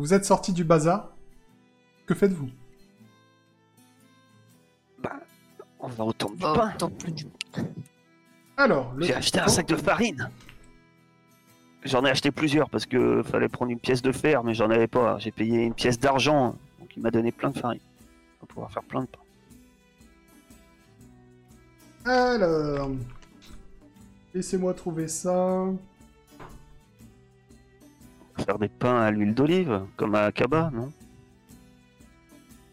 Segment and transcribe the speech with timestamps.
[0.00, 1.10] Vous êtes sorti du bazar.
[2.06, 2.48] Que faites-vous?
[5.02, 5.20] Bah,
[5.78, 6.70] on va au temple du Oh, pain.
[6.78, 7.26] temple du-
[8.56, 10.30] Alors, le J'ai acheté un sac de farine.
[11.84, 14.86] J'en ai acheté plusieurs parce que fallait prendre une pièce de fer, mais j'en avais
[14.86, 15.18] pas.
[15.18, 17.80] J'ai payé une pièce d'argent, donc il m'a donné plein de farine.
[18.40, 19.20] On va pouvoir faire plein de pain.
[22.10, 22.90] Alors,
[24.32, 25.66] laissez-moi trouver ça.
[28.44, 30.92] Faire des pains à l'huile d'olive, comme à Kaba, non?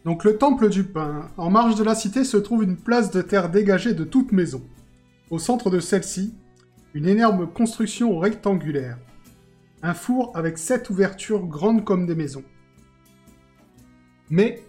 [0.06, 1.30] Donc le temple du pain.
[1.36, 4.64] En marge de la cité se trouve une place de terre dégagée de toute maison.
[5.30, 6.34] Au centre de celle-ci,
[6.94, 8.98] une énorme construction rectangulaire.
[9.84, 12.46] Un four avec sept ouvertures grandes comme des maisons.
[14.30, 14.64] Mais,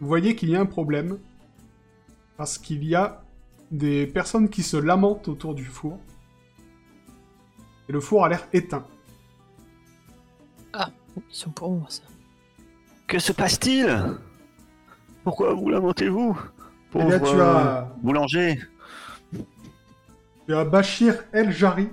[0.00, 1.18] vous voyez qu'il y a un problème.
[2.36, 3.22] Parce qu'il y a
[3.70, 6.00] des personnes qui se lamentent autour du four.
[7.88, 8.84] Et le four a l'air éteint.
[11.26, 12.02] Mission pour moi, ça.
[13.08, 13.88] Que se passe-t-il?
[15.24, 16.38] Pourquoi vous lamentez-vous
[16.94, 18.58] Eh bien, tu euh, as boulanger?
[20.46, 21.88] Tu as Bachir El Jari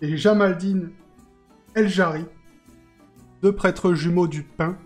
[0.00, 0.90] et Jamaldine
[1.74, 2.24] El Jari,
[3.42, 4.78] deux prêtres jumeaux du pain,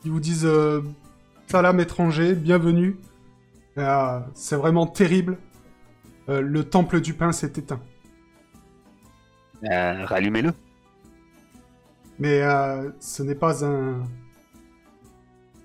[0.00, 0.82] qui vous disent euh,
[1.46, 2.96] Salam étranger, bienvenue.
[3.78, 5.38] Euh, C'est vraiment terrible.
[6.28, 7.80] Euh, le temple du pain s'est éteint.
[9.70, 10.52] Euh, Rallumez-le.
[12.18, 14.02] Mais euh, ce n'est pas un.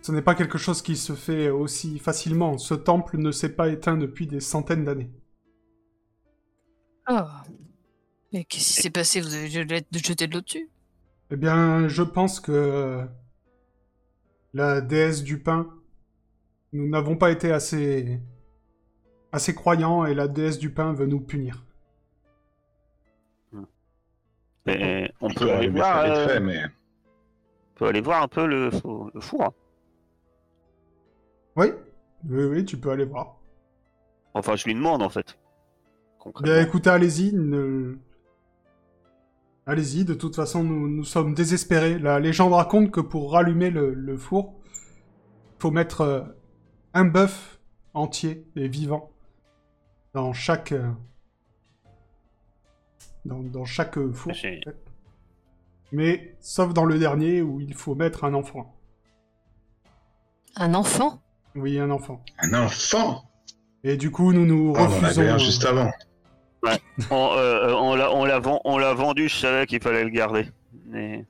[0.02, 2.58] Ce n'est pas quelque chose qui se fait aussi facilement.
[2.58, 5.12] Ce temple ne s'est pas éteint depuis des centaines d'années.
[7.06, 7.44] Ah.
[8.32, 9.22] Mais qu'est-ce qui s'est passé?
[9.22, 10.70] Vous avez jeté jeté de l'eau dessus?
[11.32, 13.06] Eh bien, je pense que
[14.54, 15.68] la déesse du pain,
[16.74, 18.20] nous n'avons pas été assez
[19.32, 21.66] assez croyants et la déesse du pain veut nous punir.
[24.74, 26.02] Et on On peut peut aller allumer voir.
[26.02, 28.70] ça vite euh, fait, mais on peut aller voir un peu le,
[29.14, 29.54] le four.
[31.56, 31.68] Oui,
[32.30, 33.36] oui, oui, tu peux aller voir.
[34.34, 35.38] Enfin, je lui demande en fait.
[35.38, 36.54] Eh Concrètement.
[36.54, 37.34] Bien, écoutez, allez-y.
[37.34, 37.98] ne-
[39.66, 42.00] Allez-y, de toute façon, nous, nous sommes désespérés.
[42.00, 46.22] La légende raconte que pour rallumer le, le four, il faut mettre euh,
[46.96, 47.60] un bœuf
[47.94, 49.12] entier et vivant
[50.14, 50.72] dans chaque...
[50.72, 50.90] euh,
[53.26, 54.34] Dans, dans chaque euh, four.
[54.34, 54.78] J'ai- en fait.
[55.92, 58.76] Mais, sauf dans le dernier où il faut mettre un enfant.
[60.56, 61.22] Un enfant?
[61.56, 62.24] Oui, un enfant.
[62.40, 63.24] un enfant?
[63.84, 65.22] Et du coup, nous nous Oh, On en refusons...
[65.22, 65.90] un euh, juste avant.
[67.10, 70.10] On, euh, on l'a, on l'a ven- on l'a vendu, je savais qu'il fallait le
[70.10, 70.48] garder.
[70.88, 71.26] Mais...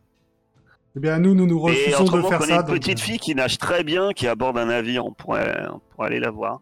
[0.96, 2.56] Eh bien, nous, nous nous refusons de faire on ça.
[2.56, 5.68] une donc, petite euh, fille qui nage très bien, qui aborde un navire, on pourrait,
[5.72, 6.62] on pourrait aller la voir.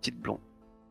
[0.00, 0.38] Petite blonde.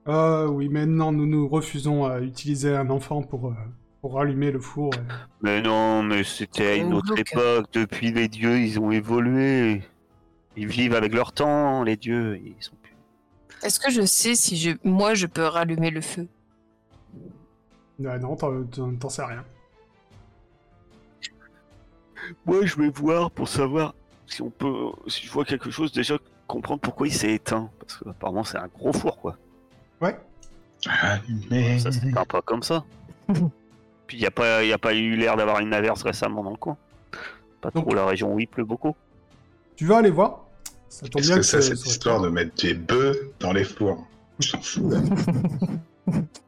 [0.06, 3.54] Ah oui, mais non, nous nous refusons à utiliser un enfant pour, euh,
[4.02, 4.92] pour allumer le four.
[5.42, 7.66] Mais non, mais c'était à une Oh, autre époque.
[7.74, 9.82] Depuis, les dieux, ils ont évolué.
[10.56, 12.38] Ils vivent avec leur temps, les dieux.
[12.38, 12.96] Ils sont plus...
[13.64, 16.28] Est-ce que je sais si je, moi je peux rallumer le feu?
[18.06, 19.44] Ah non, t'en- t'en t'en sais rien.
[22.46, 23.96] Moi, je vais voir pour savoir
[24.28, 24.74] si on peut,
[25.08, 27.70] si je vois quelque chose déjà comprendre pourquoi il s'est éteint.
[27.80, 29.38] Parce que apparemment, c'est un gros four, quoi.
[30.06, 30.18] Ouais.
[31.02, 31.80] Allumé.
[31.80, 32.84] Ça s'éteint pas comme ça.
[34.08, 36.52] Puis il n'y a pas, y a pas eu l'air d'avoir une averse récemment dans
[36.52, 36.78] le coin.
[37.62, 38.96] Pas trop la région où il pleut beaucoup.
[39.76, 40.46] Tu vas aller voir
[40.90, 42.28] Ça tombe Qu'est-ce bien que que c'est cette histoire toi.
[42.28, 44.06] de mettre des bœufs dans les fours?
[44.40, 44.92] Je s'en fous.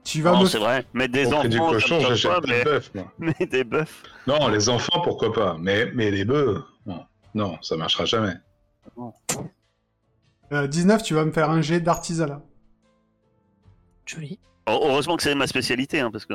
[0.04, 0.46] Tu vas Non, me...
[0.46, 0.86] c'est vrai.
[0.94, 3.12] Mettre des enfants, du ça me cochon, j'achète pas, mais, bœuf, moi.
[3.20, 3.86] mais des bœufs.
[4.28, 5.58] Non, les enfants, pourquoi pas?
[5.60, 7.04] Mais, mais les bœufs, non.
[7.34, 8.36] Non, ça marchera jamais.
[10.54, 12.42] Euh, 19, tu vas me faire un jet d'artisanat.
[14.08, 14.40] Joli.
[14.68, 16.34] Oh, Heureusement que c'est ma spécialité, hein, parce que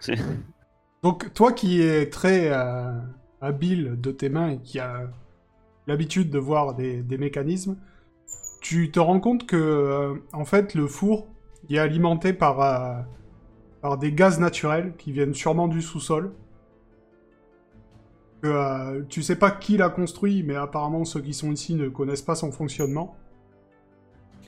[0.00, 0.16] c'est-
[1.02, 2.92] Donc, toi qui es très euh,
[3.40, 5.02] habile de tes mains et qui a
[5.86, 7.76] l'habitude de voir des, des mécanismes,
[8.60, 11.28] tu te rends compte que, euh, en fait, le four
[11.70, 13.00] est alimenté par, euh,
[13.82, 16.32] par des gaz naturels qui viennent sûrement du sous-sol.
[18.42, 21.88] Que, euh, tu sais pas qui l'a construit, mais apparemment ceux qui sont ici ne
[21.88, 23.16] connaissent pas son fonctionnement.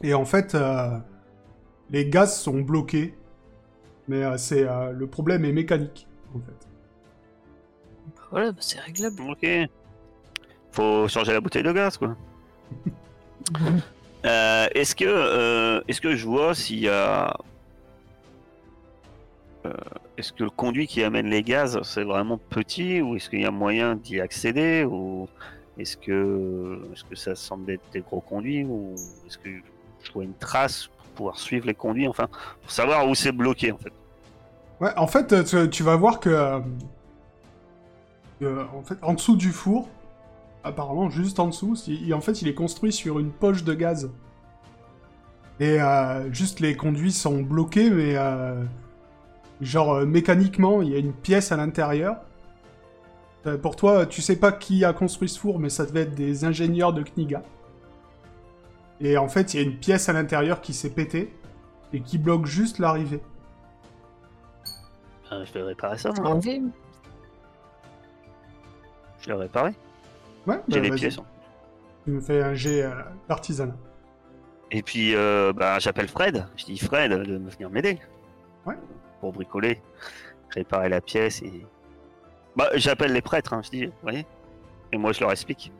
[0.03, 0.99] Et en fait, euh,
[1.91, 3.15] les gaz sont bloqués
[4.09, 6.69] mais euh, c'est euh, le problème est mécanique en fait.
[8.31, 9.23] Voilà, bah, c'est réglable.
[9.29, 9.47] Ok.
[10.73, 12.17] Faut changer la bouteille de gaz, quoi.
[14.25, 17.39] Euh, est-ce que, euh, est-ce que je vois s'il y a,
[19.65, 19.73] euh,
[20.17, 23.45] est-ce que le conduit qui amène les gaz c'est vraiment petit ou est-ce qu'il y
[23.45, 25.29] a moyen d'y accéder ou
[25.79, 29.51] est-ce que, est-ce que ça semble être des gros conduits ou est-ce que
[30.03, 32.29] je vois une trace pouvoir suivre les conduits, enfin,
[32.63, 33.93] pour savoir où c'est bloqué en fait.
[34.81, 36.61] Ouais, en fait, euh, tu, vas voir que, euh,
[38.41, 39.89] que, en fait, en dessous du four,
[40.63, 44.11] apparemment juste en dessous, il- en fait, il est construit sur une poche de gaz.
[45.59, 48.63] Et euh, juste les conduits sont bloqués, mais euh,
[49.61, 52.19] genre euh, mécaniquement, il y a une pièce à l'intérieur.
[53.47, 56.15] Euh, pour toi, tu sais pas qui a construit ce four, mais ça devait être
[56.15, 57.43] des ingénieurs de Kniga.
[59.01, 61.33] Et en fait, il y a une pièce à l'intérieur qui s'est pétée
[61.93, 63.21] et qui bloque juste l'arrivée.
[65.33, 66.41] Euh, je vais réparer ça, moi.
[66.41, 66.61] Je
[69.27, 69.73] vais réparer.
[70.47, 71.21] Ouais, J'ai bah, les pièces.
[72.05, 72.93] Tu me fais un jet euh,
[73.29, 73.77] d'artisanat.
[74.71, 76.47] Et puis, euh, bah, j'appelle Fred.
[76.57, 77.99] Je dis Fred de me venir m'aider.
[78.67, 78.77] Ouais.
[79.21, 79.81] Pour bricoler,
[80.51, 81.67] réparer la pièce et.
[82.57, 84.27] Bah, j'appelle les prêtres, hein, je dis, vous voyez.
[84.93, 85.73] Et moi, je leur explique.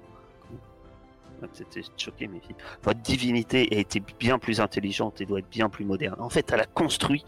[1.53, 2.57] C'était choqué, mes filles.
[2.83, 6.17] Votre divinité a été bien plus intelligente et doit être bien plus moderne.
[6.21, 7.25] En fait, elle a construit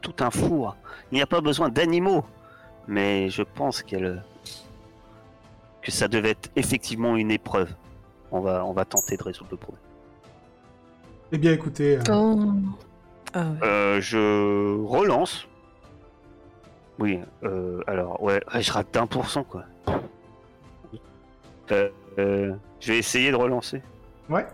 [0.00, 0.76] tout un four.
[1.10, 2.24] Il n'y a pas besoin d'animaux.
[2.86, 4.22] Mais je pense qu'elle.
[5.82, 7.74] que ça devait être effectivement une épreuve.
[8.30, 9.82] On va, on va tenter de résoudre le problème.
[11.32, 12.52] Eh bien, écoutez, euh, Oh.
[13.34, 13.58] Ah ouais.
[13.62, 15.46] Euh, je relance.
[16.98, 19.64] Oui, euh, alors, ouais, ouais, je rate d'un pour cent, quoi.
[21.70, 23.82] Euh, euh, je vais essayer de relancer.
[24.28, 24.46] ouais.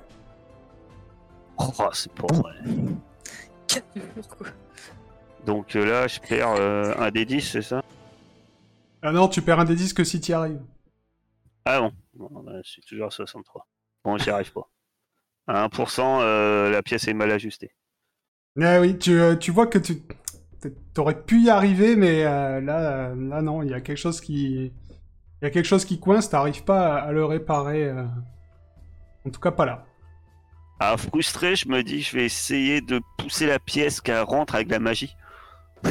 [1.56, 2.54] Oh, c'est pas vrai.
[5.46, 7.82] Donc euh, là, je perds euh, un des 10, c'est ça?
[9.02, 10.60] Ah non, tu perds un des disques si tu y arrives.
[11.64, 13.66] Ah bon, Bon, bah, je suis toujours à 63.
[14.04, 14.68] Bon, j'y arrive pas.
[15.46, 17.70] À 1%, euh, la pièce est mal ajustée.
[18.60, 20.02] Ah oui, tu, tu vois que tu
[20.96, 24.72] aurais pu y arriver, mais là, là non, il y a quelque chose qui,
[25.44, 26.30] il y a quelque chose qui coince.
[26.30, 27.84] T'arrives pas à, à le réparer.
[27.84, 28.06] euh.
[29.26, 29.84] En tout cas, pas là.
[30.80, 34.70] Ah, frustré, je me dis, je vais essayer de pousser la pièce qu'elle rentre avec
[34.70, 35.14] la magie.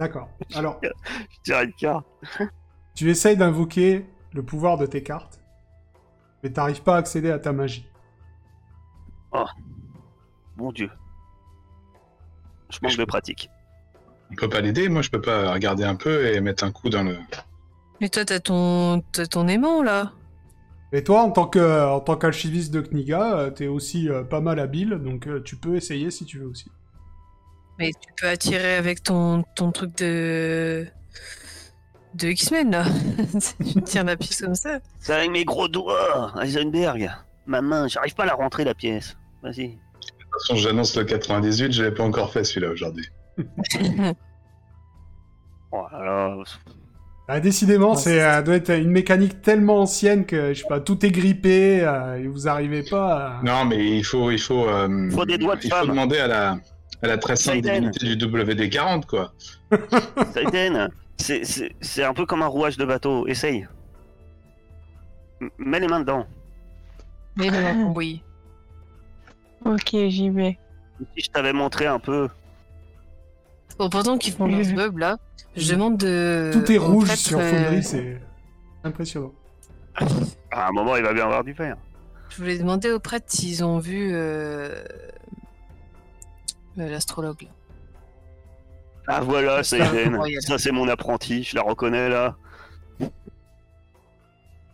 [0.00, 0.28] D'accord.
[0.54, 0.80] Alors,
[1.30, 2.04] Je dirais une carte.
[2.96, 5.40] tu essayes d'invoquer le pouvoir de tes cartes,
[6.42, 7.88] mais t'arrives pas à accéder à ta magie.
[10.56, 10.90] Mon dieu.
[12.70, 13.48] Je manque de pratique.
[14.32, 16.88] On peut pas l'aider, moi je peux pas regarder un peu et mettre un coup
[16.90, 17.16] dans le.
[18.02, 20.10] Mais toi, t'as ton, t'as ton aimant là.
[20.92, 24.40] Et toi, en tant que, en tant qu'alchimiste de Kniga, euh, t'es aussi euh, pas
[24.40, 26.66] mal habile, donc euh, tu peux essayer si tu veux aussi.
[27.78, 30.84] Mais tu peux attirer avec ton, ton truc de.
[32.14, 32.86] de X-Men là.
[33.72, 34.80] tu tiens la pièce comme ça.
[34.98, 37.08] C'est avec mes gros doigts, Heisenberg.
[37.46, 39.16] Ma main, j'arrive pas à la rentrer la pièce.
[39.44, 39.68] Vas-y.
[39.68, 43.06] De toute façon, j'annonce le 98, je l'ai pas encore fait celui-là aujourd'hui.
[45.74, 46.44] Oh là là.
[47.34, 50.80] Ah, décidément, c'est c'est- euh, doit être une mécanique tellement ancienne que je sais pas,
[50.80, 53.38] tout est grippé euh, et vous arrivez pas.
[53.38, 53.42] À...
[53.42, 56.26] Non, mais il faut, il faut, euh, Faut des doigts de il faut demander à
[56.26, 56.58] la,
[57.02, 59.32] à la très sainte divinité du WD40, quoi.
[61.18, 63.26] C'est- c'est c'est un peu comme un rouage de bateau.
[63.28, 63.66] Essaye.
[65.40, 66.26] M- Mets les mains dedans.
[67.36, 68.22] Mais non, oui.
[69.64, 70.58] Ok, j'y vais.
[71.16, 72.28] Si je t'avais montré un peu.
[73.78, 75.18] Bon, pendant qu'ils font leurs meubles là,
[75.56, 76.50] je demande de.
[76.52, 78.20] tout est rouge prêtre, sur euh, Foundry, c'est
[78.84, 79.32] impressionnant.
[80.50, 81.76] À un moment, il va bien avoir du pain.
[82.30, 84.84] Je voulais demander aux prêtres s'ils ont vu euh,
[86.78, 87.42] euh, l'astrologue.
[87.42, 87.48] là.
[89.06, 89.80] Ah voilà, C'est.
[90.40, 91.42] Ça, c'est mon apprenti.
[91.42, 92.36] Je la reconnais là.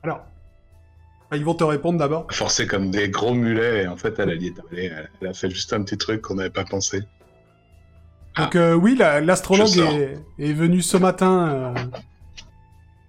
[0.02, 0.20] Alors,
[1.30, 2.26] bah, ils vont te répondre d'abord.
[2.30, 5.72] Forcé comme des gros mulets, et en fait, elle a, dit, elle a fait juste
[5.72, 7.02] un petit truc qu'on n'avait pas pensé.
[8.38, 11.48] Donc euh, oui, la- l'astrologue est, est venu ce matin.
[11.48, 11.74] euh,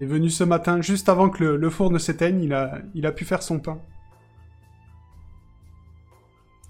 [0.02, 2.42] est venu ce matin juste avant que le, le four ne s'éteigne.
[2.42, 3.80] Il a, il a pu faire son pain.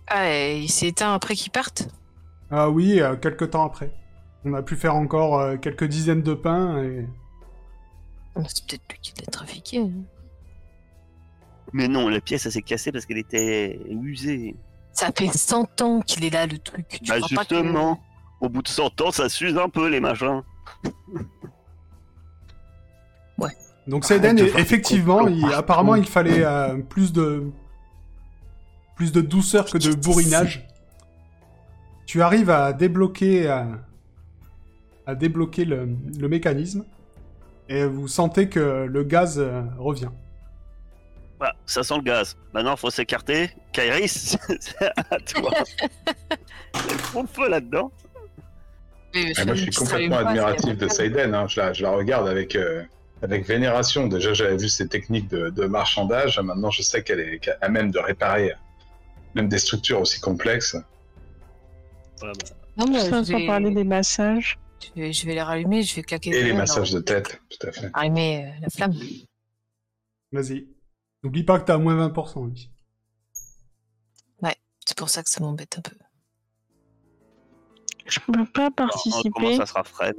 [0.07, 1.87] Ah, et il s'est éteint après qu'ils partent
[2.49, 3.91] Ah oui, euh, quelques temps après.
[4.45, 7.05] On a pu faire encore euh, quelques dizaines de pains et
[8.35, 9.77] Ah, C'est peut-être lui qui l'a trafiqué.
[9.79, 9.91] hein.
[11.71, 14.55] Mais non, la pièce, elle s'est cassée parce qu'elle était usée.
[14.91, 16.87] Ça fait 100 ans qu'il est là le truc.
[17.03, 17.99] Tu bah crois pas que- justement,
[18.41, 20.41] au bout de 100 ans, ça s'use un peu les machins.
[23.87, 27.49] Donc Seiden, faire effectivement, il- apparemment, il fallait euh, plus de
[28.95, 30.67] plus de douceur que de bourrinage.
[32.05, 33.49] Tu arrives à débloquer
[35.07, 36.85] à débloquer le, le mécanisme
[37.67, 40.09] et vous sentez que le gaz euh, revient.
[41.39, 42.37] Voilà, ça sent le gaz.
[42.53, 43.49] Maintenant, faut s'écarter.
[43.71, 45.51] Kairis, c'est à toi.
[46.75, 47.91] Il faut le feu là-dedans.
[49.15, 51.33] Ah, moi, je suis complètement admiratif de Seiden.
[51.33, 51.47] Hein.
[51.47, 52.83] Je, la, je la regarde avec, euh,
[53.21, 54.07] avec vénération.
[54.07, 56.39] Déjà, j'avais vu ses techniques de, de marchandage.
[56.39, 58.53] Maintenant, je sais qu'elle est à même de réparer
[59.35, 60.75] même des structures aussi complexes.
[62.17, 63.45] Voilà, bah, Non, mais Ça, je, sans vais...
[63.45, 64.57] parler des massages.
[64.95, 66.31] je, vais, je vais les rallumer, je vais claquer.
[66.31, 67.89] Et les massages de tête, tout à fait.
[67.93, 68.95] Allumer euh, la flamme.
[70.31, 70.67] Vas-y.
[71.23, 72.69] N'oublie pas que t'as moins 20% ici.
[74.85, 75.95] C'est pour ça que ça m'embête un peu.
[78.09, 80.15] Je peux pas Alors, Comment participer, ça sera Fred?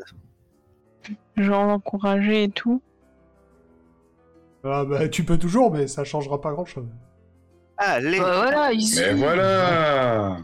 [1.37, 2.83] Genre l'encourager et tout.
[4.63, 6.87] Ah bah tu peux toujours, mais ça changera pas grand-chose.
[7.79, 10.39] Allez Bah, voilà, ils Mais voilà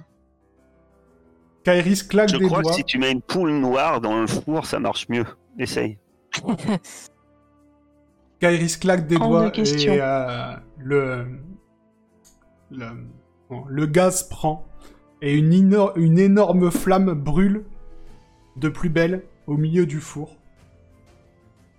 [1.65, 2.71] Kairis claque Je des crois doigts.
[2.71, 5.27] que si tu mets une poule noire dans le four, ça marche mieux.
[5.59, 5.99] Essaye.
[8.41, 11.27] Kairis claque des Hors doigts et euh, le...
[12.71, 12.87] le
[13.51, 14.67] bon, le gaz prend
[15.23, 17.65] et une, énorme flamme brûle
[18.57, 20.37] de plus belle au milieu du four.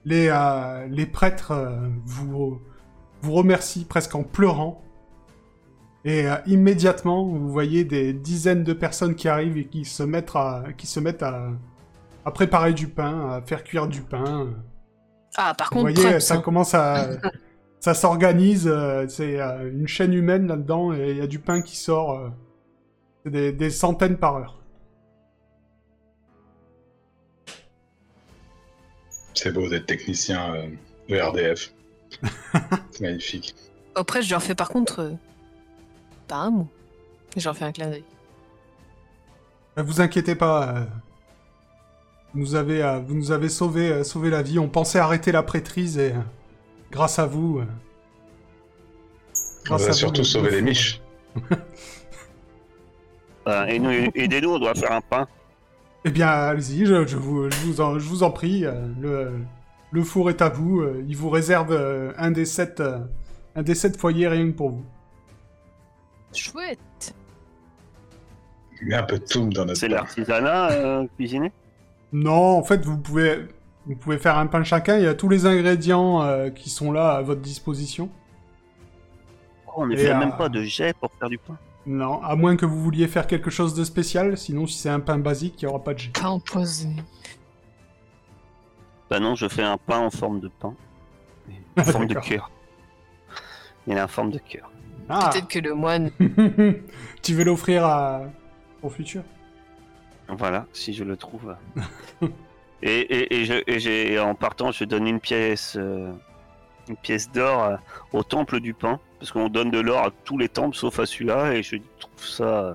[0.06, 2.60] Les, euh, les prêtres euh, vous,
[3.22, 4.82] vous remercient presque en pleurant.
[6.06, 10.36] Et euh, immédiatement, vous voyez des dizaines de personnes qui arrivent et qui se mettent
[10.36, 11.50] à, qui se mettent à,
[12.26, 14.48] à préparer du pain, à faire cuire du pain.
[15.36, 16.42] Ah, par Vous contre, voyez, Preps, ça hein.
[16.42, 17.10] commence à...
[17.80, 18.72] ça s'organise,
[19.08, 22.32] c'est une chaîne humaine là-dedans, et il y a du pain qui sort.
[23.28, 24.60] Euh, des, des centaines par heure.
[29.34, 30.68] C'est beau d'être technicien euh,
[31.10, 31.74] de RDF.
[32.92, 33.56] C'est magnifique.
[33.96, 35.12] Après, je leur fais par contre euh,
[36.28, 36.68] pas un mot.
[37.36, 38.04] Je leur fais un clin d'œil.
[39.76, 40.86] Ne vous inquiétez pas, euh,
[42.34, 44.58] vous, nous avez, euh, vous nous avez sauvé, euh, sauvé la vie.
[44.58, 46.20] On pensait arrêter la prêtrise, et euh,
[46.92, 47.60] grâce à vous...
[47.60, 47.66] euh,
[49.70, 51.00] On à vous, surtout le les miches.
[53.48, 55.28] Euh, et nous, aidez-nous, on doit faire un pain.
[56.06, 58.66] Eh bien, allez-y, je, je vous, je, vous en, je vous en prie.
[58.66, 59.32] euh, le,
[59.92, 60.82] le four est à vous.
[60.82, 62.82] euh, il vous réserve un, des sept,
[63.56, 64.86] un des sept foyers rien que pour vous.
[66.34, 67.16] Chouette.
[68.82, 71.52] Il y a un peu de toum dans notre C'est l'artisanat euh, cuisiné
[72.14, 73.40] Non, en fait, vous pouvez,
[73.88, 74.98] vous pouvez faire un pain chacun.
[74.98, 78.10] Il y a tous les ingrédients euh, qui sont là à votre disposition.
[79.68, 81.58] Oh, On ne fait euh, même pas de jet pour faire du pain.
[81.88, 84.38] Non, à moins que vous vouliez faire quelque chose de spécial.
[84.38, 86.12] Sinon, si c'est un pain basique, il n'y aura pas de jet.
[86.12, 87.02] Pas empoisonné.
[89.10, 90.76] Bah non, je fais un pain en forme de pain.
[91.78, 92.52] En forme de cœur.
[93.86, 94.70] Il est en forme de cœur.
[95.08, 96.12] Ah, Peut-être que le moine.
[97.22, 98.24] tu veux l'offrir à
[98.82, 99.24] au futur?
[100.28, 101.56] Voilà, si je le trouve.
[102.82, 106.12] et, et, et, je, et j'ai, en partant, je donne une pièce, euh,
[106.90, 107.78] une pièce d'or euh,
[108.14, 111.06] au temple du pain, parce qu'on donne de l'or à tous les temples sauf à
[111.06, 112.74] celui-là, et je trouve ça euh,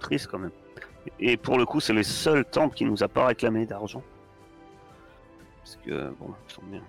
[0.00, 0.52] triste quand même.
[1.20, 4.02] Et pour le coup, c'est le seul temple qui nous a pas réclamé d'argent.
[5.58, 6.82] Parce que, bon, ils sont bien.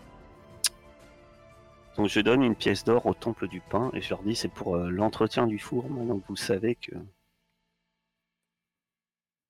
[1.95, 4.47] Donc je donne une pièce d'or au temple du pain, et je leur dis c'est
[4.51, 6.95] pour euh, l'entretien du four, que vous savez que...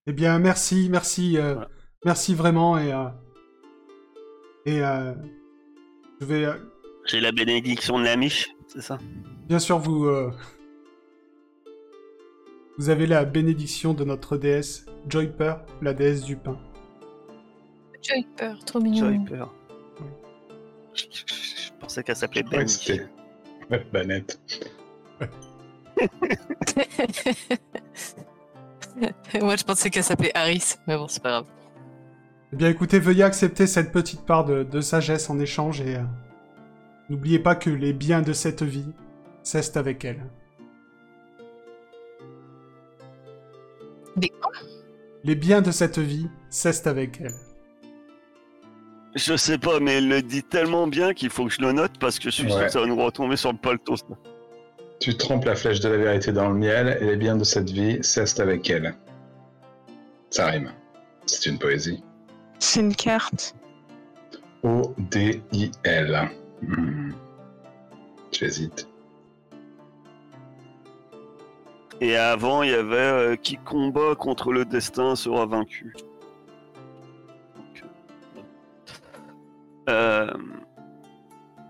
[0.07, 1.69] Eh bien, merci, merci, euh, Voilà.
[2.05, 2.77] merci vraiment.
[2.79, 3.09] Et, euh,
[4.65, 4.79] et
[6.19, 6.47] je vais
[7.09, 8.97] J'ai la bénédiction de la miche, c'est ça
[9.47, 10.05] bien sûr vous.
[10.05, 10.31] euh,
[12.77, 16.57] vous avez la bénédiction de notre déesse Joyper, la déesse du pain.
[18.01, 19.25] Joyper, trop mignon.
[19.25, 19.53] Peur.
[20.93, 21.25] Je, je-
[21.65, 22.67] je pensais qu'elle s'appelait Ben.
[22.67, 23.07] c'était.
[23.71, 24.39] Ouais, Banette.
[29.41, 31.45] Moi, je pensais qu'elle s'appelait Harris, mais bon, c'est pas grave.
[32.53, 36.03] Eh bien, écoutez, veuillez accepter cette petite part de, de sagesse en échange et euh,
[37.09, 38.91] n'oubliez pas que les biens de cette vie
[39.43, 40.29] cessent avec elle.
[44.41, 44.51] Quoi?
[45.23, 47.35] Les biens de cette vie cessent avec elle.
[49.15, 51.97] Je sais pas, mais elle le dit tellement bien qu'il faut que je le note
[51.99, 53.97] parce que je suis sûr que ça va nous retomber sur le palto.
[53.97, 54.05] ça.
[54.99, 57.69] Tu trempes la flèche de la vérité dans le miel et les biens de cette
[57.69, 58.95] vie cessent avec elle.
[60.29, 60.71] Ça rime.
[61.25, 62.03] C'est une poésie.
[62.59, 63.55] C'est une carte.
[64.63, 66.29] O-D-I-L.
[66.61, 67.11] Hmm.
[68.31, 68.87] J'hésite.
[72.01, 75.93] Et avant, il y avait euh, qui combat contre le destin sera vaincu.
[77.55, 77.83] Donc,
[79.89, 80.33] euh, euh,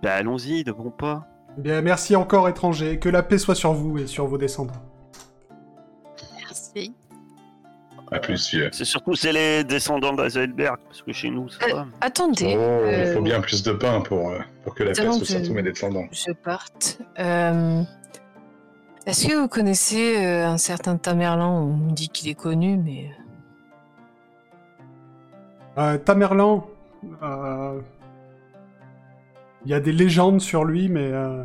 [0.03, 1.27] bah, allons-y, de bon pas.
[1.57, 2.99] Eh bien, merci encore, étranger.
[2.99, 4.88] Que la paix soit sur vous et sur vos descendants.
[8.11, 8.69] À plus, vieux.
[8.71, 11.87] C'est surtout c'est les descendants d'Azelberg, parce que chez nous, ça Euh, va.
[12.01, 12.55] Attendez.
[12.57, 15.23] Oh, il euh, faut bien plus de pain pour, euh, pour que la paix soit
[15.25, 16.05] sur tous mes descendants.
[16.11, 16.99] je parte.
[17.19, 17.83] Euh,
[19.05, 21.61] Est-ce que vous connaissez euh, un certain Tamerlan?
[21.63, 23.11] On me dit qu'il est connu, mais.
[25.77, 26.67] Euh, Tamerlan,
[27.21, 27.79] euh,
[29.65, 31.43] il y a des légendes sur lui, mais euh,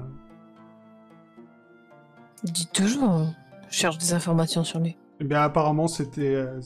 [2.43, 3.11] Dites toujours.
[3.11, 3.35] hein.
[3.71, 4.97] Je cherche des informations sur lui.
[5.21, 6.61] Eh bien, apparemment, c'était euh,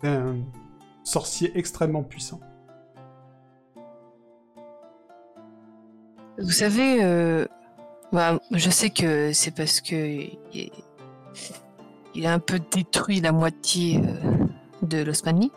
[0.00, 0.36] C'est un
[1.04, 2.40] sorcier extrêmement puissant.
[6.38, 7.46] Vous savez, euh,
[8.12, 9.94] bah, je sais que c'est parce que
[10.54, 10.70] il,
[12.14, 14.46] il a un peu détruit la moitié euh,
[14.82, 15.50] de l'Osmanli.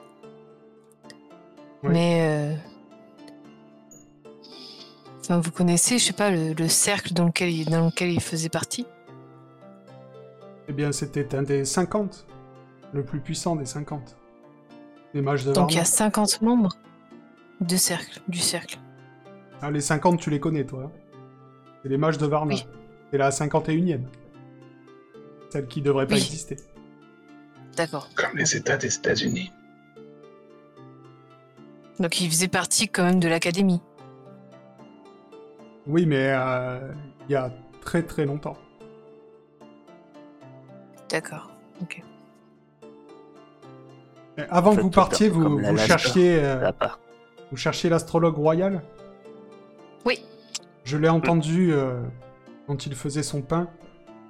[1.83, 1.89] Oui.
[1.91, 2.57] Mais
[5.19, 8.21] enfin, vous connaissez, je sais pas, le, le cercle dans lequel, il, dans lequel il
[8.21, 8.85] faisait partie.
[10.67, 12.27] Eh bien, c'était un des 50.
[12.93, 14.17] Le plus puissant des 50.
[15.13, 15.95] Des mages de Donc il y a Varna.
[15.95, 16.75] 50 membres
[17.61, 18.79] de cercle, du cercle.
[19.61, 20.83] Ah, les 50, tu les connais, toi.
[20.85, 20.91] hein
[21.83, 22.53] C'est les mages de Varna.
[22.55, 22.65] Oui.
[23.11, 24.01] C'est la 51e.
[25.49, 26.21] Celle qui devrait pas Oui.
[26.21, 26.57] exister.
[27.75, 28.09] D'accord.
[28.15, 29.51] Comme les États des États-Unis.
[31.99, 33.81] Donc il faisait partie quand même de l'académie.
[35.87, 36.91] Oui, mais euh,
[37.29, 37.51] il y a
[37.81, 38.57] très très longtemps.
[41.11, 41.51] D'accord.
[41.81, 42.01] Ok.
[44.37, 46.71] Et avant En que vous partiez, vous, la cherchiez, euh,
[47.51, 48.81] vous cherchiez l'astrologue royal?
[50.05, 50.23] Oui.
[50.85, 52.01] Je l'ai entendu euh,
[52.67, 53.67] quand il faisait son pain.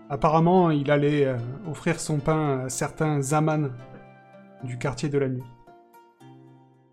[0.09, 1.37] Apparemment, il allait euh,
[1.69, 3.69] offrir son pain à certains zamans
[4.63, 5.43] du quartier de la nuit.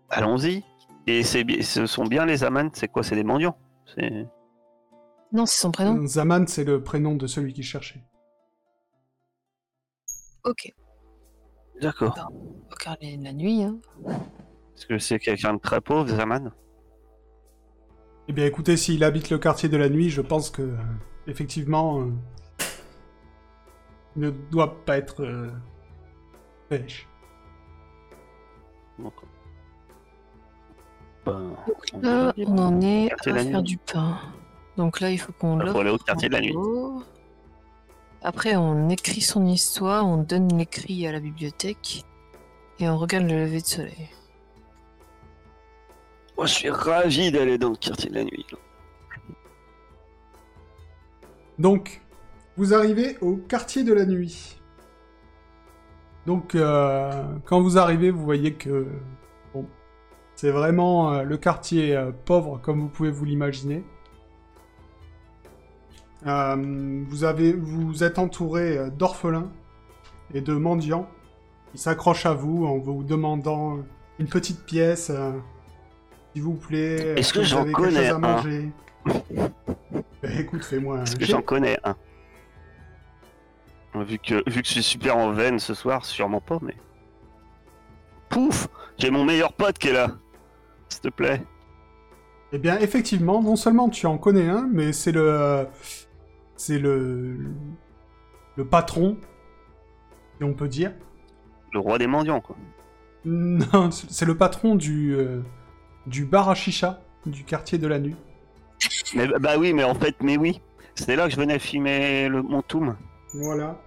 [0.09, 0.63] Allons-y.
[1.07, 3.57] Et ce sont bien les amans, c'est quoi C'est des mendiants?
[3.95, 4.27] C'est
[5.33, 6.05] Non, c'est son prénom.
[6.05, 8.03] Zaman, c'est le prénom de celui qui cherchait.
[10.45, 10.73] Ok.
[11.81, 12.15] D'accord.
[12.71, 13.63] Au quartier de la nuit.
[13.63, 13.77] Hein.
[14.75, 16.51] Est-ce que c'est quelqu'un de très pauvre, Zaman
[18.27, 20.77] Eh bien, écoutez, s'il habite le quartier de la nuit, je pense que, euh,
[21.27, 22.11] effectivement, euh,
[24.15, 25.49] il ne doit pas être euh,
[26.71, 27.07] riche.
[28.97, 29.13] Donc,
[31.25, 31.55] ben,
[31.93, 33.63] on Là, on en est à faire nuit.
[33.63, 34.17] du pain.
[34.77, 35.79] Donc là, il faut qu'on Il faut l'offre.
[35.81, 36.53] aller au quartier de la nuit.
[36.55, 37.03] haut.
[38.21, 42.03] Après, on écrit son histoire, on donne l'écrit à la bibliothèque
[42.79, 44.09] et on regarde le lever de soleil.
[46.35, 48.45] Moi, je suis ravi d'aller dans le quartier de la nuit.
[51.59, 52.01] Donc,
[52.57, 54.59] vous arrivez au quartier de la nuit.
[56.25, 58.87] Donc, euh, quand vous arrivez, vous voyez que
[59.53, 59.65] bon,
[60.35, 63.83] c'est vraiment euh, le quartier euh, pauvre, comme vous pouvez vous l'imaginer.
[66.27, 69.49] Euh, vous, avez, vous êtes entouré euh, d'orphelins
[70.33, 71.07] et de mendiants
[71.71, 73.79] qui s'accrochent à vous en vous demandant
[74.19, 75.31] une petite pièce, euh,
[76.33, 77.13] s'il vous plaît.
[77.17, 78.69] Est-ce que vous j'en connais chose à un manger?
[80.21, 81.95] Ben, Écoute, fais-moi un Parce que j'en connais un?
[84.03, 86.75] Vu que, vu que je suis super en veine ce soir, sûrement pas, mais.
[88.27, 90.11] Pouf J'ai mon meilleur pote qui est là
[90.89, 91.41] S'il te plaît.
[92.51, 95.65] Eh bien, effectivement, non seulement tu en connais un, mais c'est le.
[96.59, 97.37] C'est le.
[98.57, 99.17] Le patron,
[100.37, 100.91] si on peut dire.
[101.71, 102.57] Le roi des mendiants, quoi.
[103.23, 105.13] Non, c'est le patron du.
[105.15, 105.41] euh,
[106.05, 108.15] du bar à chicha du quartier de la nuit.
[109.15, 110.61] Mais, bah oui, mais en fait, mais oui.
[110.95, 112.97] C'était là que je venais filmer le, mon toum.
[113.35, 113.79] Voilà.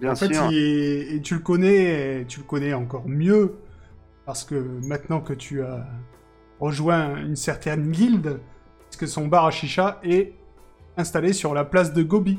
[0.00, 0.48] Bien en fait, sûr.
[0.52, 3.56] est- et tu le connais, et tu le connais encore mieux,
[4.24, 5.86] parce que maintenant que tu as
[6.60, 8.40] rejoint une certaine guilde,
[8.84, 10.32] parce que son bar à chicha est
[10.96, 12.38] installé sur la place de Gobi,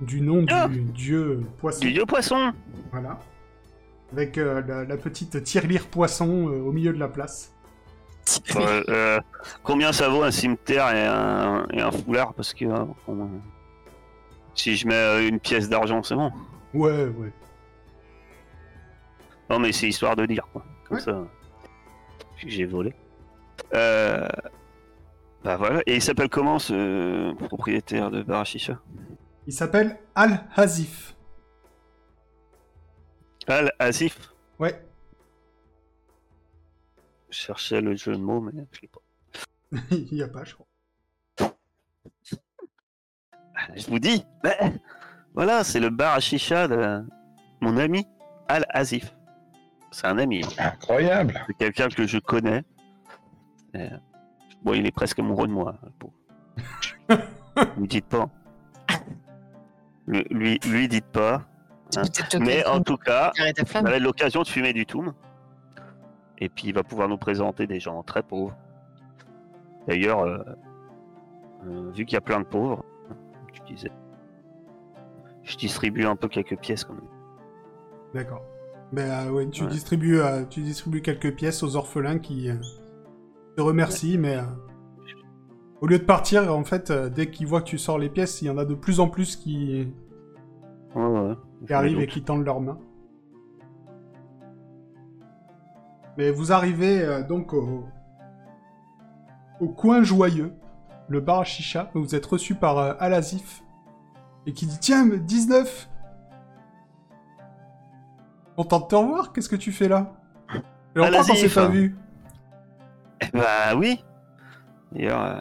[0.00, 1.80] du nom du Ah dieu poisson.
[1.80, 2.52] Du dieu poisson
[2.90, 3.18] Voilà.
[4.12, 7.52] Avec euh, la, la petite tirelire poisson euh, au milieu de la place.
[8.56, 9.20] Euh,
[9.62, 12.64] Combien ça vaut un cimetière et un, et un foulard Parce que.
[14.54, 16.32] si je mets une pièce d'argent, c'est bon.
[16.74, 17.32] Ouais, ouais.
[19.48, 20.64] Non, mais c'est histoire de dire, quoi.
[20.88, 21.02] Comme Ouais.
[21.02, 21.24] ça.
[22.36, 22.92] J'ai volé.
[25.44, 25.82] Bah voilà.
[25.86, 28.80] Et il s'appelle comment ce propriétaire de bar à chicha
[29.46, 31.16] Il s'appelle Al-Hazif.
[33.48, 34.34] Al Asif.
[34.58, 34.82] Ouais.
[37.30, 39.00] Je cherchais le jeu de mots, mais je l'ai pas.
[39.90, 40.66] Il y a pas, je crois.
[43.74, 44.54] Je vous dis, bah,
[45.34, 47.04] voilà, c'est le bar à chicha de
[47.60, 48.06] mon ami
[48.48, 49.14] Al Asif.
[49.92, 50.42] C'est un ami.
[50.58, 51.44] Incroyable.
[51.46, 52.64] c'est quelqu'un que je connais.
[54.66, 55.76] Bon, il est presque amoureux de moi.
[55.84, 56.12] le pauvre.
[57.78, 58.28] lui dites pas.
[60.08, 61.42] Lui, lui, lui dites pas.
[61.94, 63.32] Peut-être Mais en tout cas,
[63.74, 65.14] on avait l'occasion de fumer du toum.
[66.38, 68.56] Et puis il va pouvoir nous présenter des gens très pauvres.
[69.86, 70.38] D'ailleurs, euh,
[71.66, 72.84] euh, vu qu'il y a plein de pauvres,
[73.52, 73.92] tu disais,
[75.44, 77.08] je distribue un peu quelques pièces quand même.
[78.14, 78.42] D'accord.
[78.92, 79.68] Ben euh, ouais, tu Ouais.
[79.70, 82.56] distribues, euh, tu distribues quelques pièces aux orphelins qui euh,
[83.56, 84.42] te remercient, mais euh,
[85.80, 88.42] au lieu de partir, en fait, euh, dès qu'ils voient que tu sors les pièces,
[88.42, 89.88] il y en a de plus en plus qui,
[90.94, 91.34] Ouais, ouais.
[91.60, 92.78] qui Je me arrivent et qui tendent leurs mains.
[96.18, 97.84] Mais vous arrivez euh, donc au...
[99.60, 100.52] au coin joyeux,
[101.08, 103.62] le bar à chicha, où vous êtes reçu par euh, Alazif,
[104.46, 105.90] et qui dit Tiens, mais 19
[108.56, 110.14] Content de te revoir, qu'est-ce que tu fais là?
[110.94, 111.54] Longtemps qu'on s'est Alazif.
[111.54, 111.96] pas vu.
[113.32, 114.04] Bah oui.
[114.92, 115.40] D'ailleurs, euh,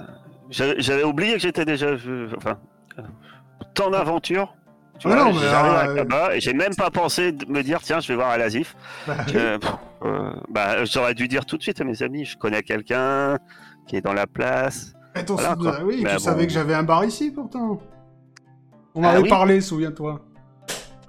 [0.49, 1.95] j'avais oublié que j'étais déjà.
[1.97, 2.57] je- enfin,
[2.99, 3.03] euh,
[3.73, 4.53] tant d'aventure.
[4.99, 7.99] Tu Ah vois, j'arrive euh, là-bas et j'ai même pas pensé de me dire tiens,
[7.99, 8.75] je vais voir Alazif.
[9.07, 9.15] Bah,
[10.03, 13.39] Euh, bah, j'aurais dû dire tout de suite à mes amis, je connais quelqu'un
[13.87, 14.93] qui est dans la place.
[15.15, 16.19] Et ton Voilà, oui, tu bon.
[16.19, 17.79] savais que j'avais un bar ici pourtant.
[18.93, 19.29] On Ah avait oui.
[19.29, 20.21] parlé, souviens-toi.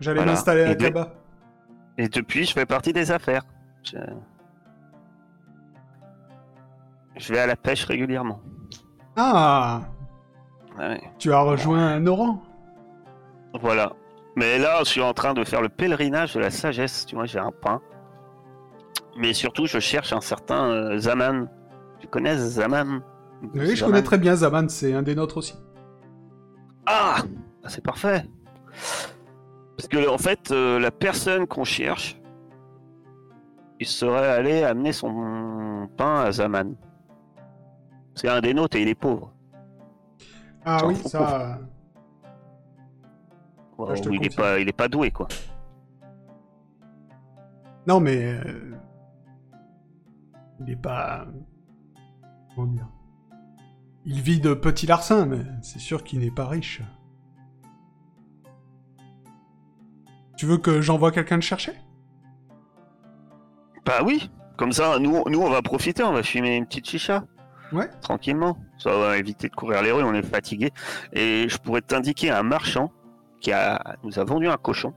[0.01, 0.33] J'allais Voilà.
[0.33, 1.13] m'installer à de- Kaba.
[1.99, 3.43] Et depuis, je fais partie des affaires.
[3.85, 3.99] Je,
[7.17, 8.41] je vais à la pêche régulièrement.
[9.17, 9.83] Ah
[10.79, 11.01] Ouais.
[11.19, 12.43] Tu as rejoint un Oran
[13.61, 13.93] Voilà.
[14.37, 17.07] Mais là, je suis en train de faire le pèlerinage de la sagesse.
[17.07, 17.81] Tu vois, j'ai un pain.
[19.17, 21.49] Mais surtout, je cherche un certain euh, Zaman.
[21.99, 23.01] Tu connais Zaman?
[23.55, 25.55] Oui, je Zaman connais très bien Zaman, c'est un des nôtres aussi.
[26.85, 27.17] Ah
[27.65, 28.27] Ah, C'est parfait.
[29.79, 32.21] Parce que, en fait, euh, la personne qu'on cherche,
[33.81, 36.75] il serait allé amener son pain à Zaman.
[38.17, 39.33] C'est un des nôtres et il est pauvre.
[40.65, 41.61] Ah oui, ça...
[43.79, 45.29] Est pas, il est pas doué, quoi.
[47.87, 48.17] Non, mais...
[48.25, 48.73] euh,
[50.61, 51.27] Il est pas...
[52.55, 52.89] Comment dire
[54.07, 56.81] Il vit de petits larcins, mais c'est sûr qu'il n'est pas riche.
[60.39, 61.73] Tu veux que j'envoie quelqu'un le chercher?
[63.85, 67.25] Bah oui, comme ça, nous, nous on va profiter, on va fumer une petite chicha.
[67.73, 67.89] Ouais.
[68.01, 68.57] Tranquillement.
[68.79, 70.71] Ça va éviter de courir les rues, on est fatigué.
[71.13, 72.93] Et je pourrais t'indiquer un marchand
[73.41, 74.93] qui a, nous a vendu un cochon.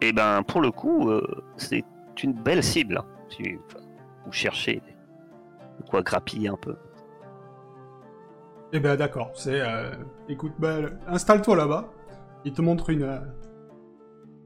[0.00, 1.22] Et ben, pour le coup, euh,
[1.56, 1.84] c'est
[2.22, 2.98] une belle cible.
[2.98, 3.04] hein.
[3.30, 3.84] Si enfin,
[4.26, 4.82] vous cherchez
[5.78, 6.76] de quoi grappiller un peu.
[8.72, 9.60] Eh ben d'accord, c'est...
[9.60, 9.90] euh,
[10.28, 10.76] Écoute, bah,
[11.08, 11.88] installe-toi là-bas.
[12.44, 13.02] Il te montre une...
[13.02, 13.18] euh,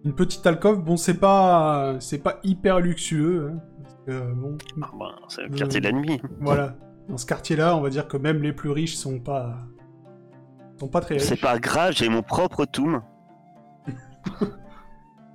[0.05, 0.83] Une petite alcôve.
[0.83, 1.95] Bon, c'est pas...
[2.01, 3.51] C'est pas hyper luxueux.
[3.53, 6.21] hein, parce que, bon, Ah ben, c'est le quartier de la nuit.
[6.41, 6.75] Voilà.
[7.09, 9.59] Dans ce quartier-là, on va dire que même les plus riches sont pas...
[10.79, 11.25] sont pas très riches.
[11.25, 13.03] C'est pas grave, j'ai mon propre toum.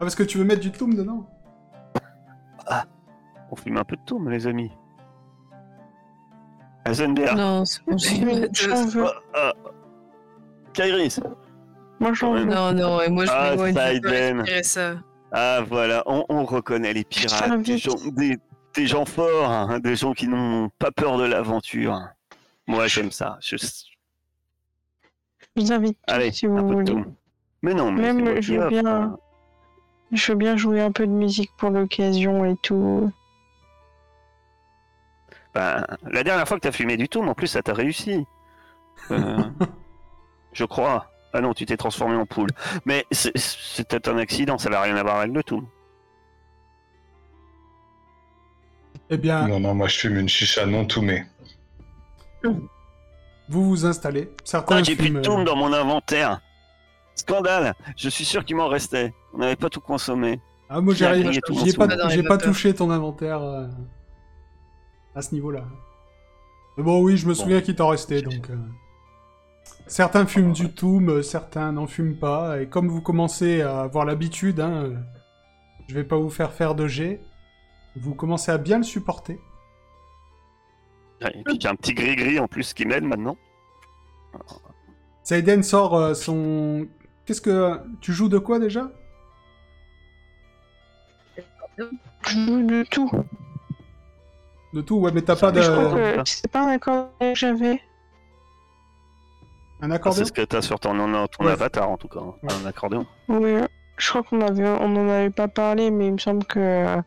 [0.01, 1.27] Ah, parce que tu veux mettre du toum dedans?
[3.51, 4.71] On fume un peu de toum, les amis.
[6.85, 7.35] Heisenberg.
[7.35, 7.99] Non, c'est bon.
[9.05, 9.53] Ah, ah.
[10.71, 11.19] Kairis.
[11.99, 12.45] Moi, j'en veux.
[12.45, 14.43] Non, non, et moi je Ah, m'éloigne.
[15.31, 17.83] Ah voilà, on, on reconnaît les pirates, des vite.
[17.83, 18.37] gens, des,
[18.79, 21.99] des gens forts, hein, des gens qui n'ont pas peur de l'aventure.
[22.65, 23.37] Moi j'aime ça.
[23.41, 23.57] Je...
[25.57, 27.03] Vous invite Allez, si un vous peu de voulez.
[27.03, 27.15] tout.
[27.61, 29.17] Mais non, mais Même, je veux bien- hein.
[30.13, 33.11] Je veux bien jouer un peu de musique pour l'occasion et tout.
[35.53, 38.25] Ben, la dernière fois que t'as fumé du tout, mais en plus ça t'a réussi.
[39.11, 39.43] Euh,
[40.53, 41.11] je crois.
[41.33, 42.49] Ah non, tu t'es transformé en poule.
[42.85, 45.67] Mais c'était un accident, ça n'a rien à voir avec le tout.
[49.09, 51.25] Eh bien, Non, non, moi je fume une chicha non toumée.
[52.43, 54.29] vous vous installez.
[54.43, 56.41] Certains Ah, j'ai plus de euh, toum dans mon inventaire.
[57.15, 57.73] Scandale.
[57.97, 59.13] Je suis sûr qu'il m'en restait.
[59.33, 60.39] On n'avait pas tout consommé.
[60.69, 63.67] Ah, moi, j'ai J'ai pas, j'ai pas touché ton inventaire euh,
[65.15, 65.63] à ce niveau-là.
[66.77, 67.39] Mais bon, oui, je me Bon.
[67.41, 68.49] souviens qu'il t'en restait, donc...
[68.51, 68.55] euh,
[69.87, 74.05] Certains fument du toum, euh, certains n'en fument pas, et comme vous commencez à avoir
[74.05, 74.95] l'habitude, hein, euh,
[75.87, 77.19] je vais pas vous faire faire de jet,
[77.99, 79.39] vous commencez à bien le supporter.
[81.21, 83.37] Et puis j'ai un petit gris-gris en plus qui m'aide maintenant.
[85.23, 86.87] Saiden sort euh, son...
[87.25, 87.79] Qu'est-ce que...
[88.01, 88.89] Tu joues de quoi, déjà?
[91.77, 91.83] Je
[92.29, 93.11] joue de tout.
[94.73, 96.17] De tout, ouais, mais t'as pas Mais je crois de...
[96.17, 97.81] que c'est pas un accord que j'avais.
[99.81, 100.93] Un Ah, accordéon c'est ce que t'as sur ton,
[101.27, 101.51] ton Ouais.
[101.51, 102.19] avatar en tout cas.
[102.19, 102.35] hein.
[102.43, 102.53] Ouais.
[102.63, 103.05] Un accordéon.
[103.29, 103.55] Oui,
[103.97, 107.01] je crois qu'on avait, on en avait pas parlé, mais il me semble que euh,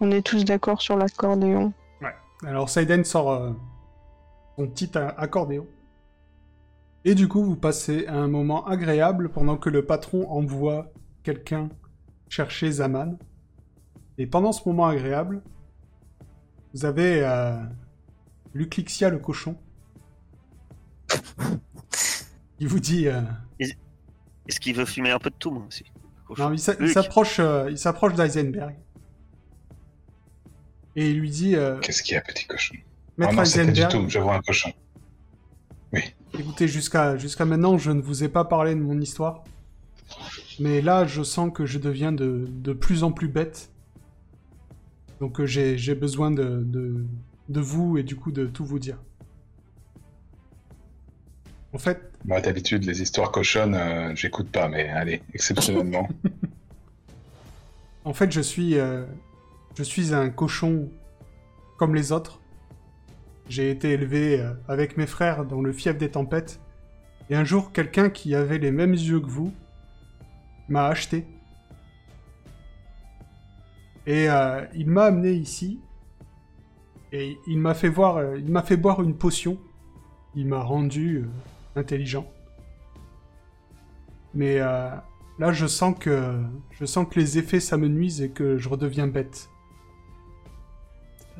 [0.00, 1.72] on est tous d'accord sur l'accordéon.
[2.46, 3.52] Alors Saiden sort euh,
[4.56, 5.66] son petit accordéon.
[7.04, 10.90] Et du coup, vous passez un moment agréable pendant que le patron envoie
[11.22, 11.68] quelqu'un
[12.28, 13.18] chercher Zaman.
[14.18, 15.42] Et pendant ce moment agréable,
[16.74, 17.56] vous avez euh,
[18.54, 19.56] Luclixia le cochon.
[22.58, 23.08] Il vous dit...
[23.08, 23.22] euh,
[23.58, 25.84] Est-ce qu'il veut fumer un peu de tout moi aussi
[26.38, 28.76] non, s'approche euh, il s'approche d'Eisenberg.
[30.96, 31.54] Et il lui dit...
[31.56, 32.74] euh, Qu'est-ce qu'il y a, petit cochon
[33.16, 34.72] Maître Ah non, pas du tout, je vois un cochon.
[36.38, 39.44] Écoutez, jusqu'à jusqu'à maintenant, je ne vous ai pas parlé de mon histoire.
[40.60, 43.70] Mais là, je sens que je deviens de, de plus en plus bête.
[45.20, 47.04] Donc euh, j'ai j'ai besoin de, de,
[47.48, 48.98] de vous et du coup de tout vous dire.
[51.72, 56.08] En fait, Moi, d'habitude, les histoires cochonnes, euh, j'écoute pas, mais allez, exceptionnellement.
[58.04, 59.04] en fait, je suis, euh,
[59.80, 60.90] je suis un cochon
[61.78, 62.38] comme les autres.
[63.48, 66.60] J'ai été élevé euh, avec mes frères dans le fief des tempêtes.
[67.30, 69.54] Et un jour, quelqu'un qui avait les mêmes yeux que vous
[70.68, 71.26] m'a acheté.
[74.06, 75.80] Et euh, il m'a amené ici.
[77.10, 79.56] Et il m'a fait voir, euh, il m'a fait boire une potion.
[80.34, 81.24] Il m'a rendu
[81.74, 82.30] intelligent.
[84.34, 85.02] Mais là,
[85.52, 86.38] je sens que
[86.70, 89.49] je sens que les effets ça me nuise et que je redeviens bête.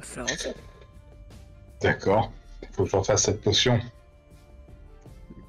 [0.02, 0.26] Faire.
[1.80, 2.32] D'accord.
[2.62, 3.80] Il faut que je refasse cette potion.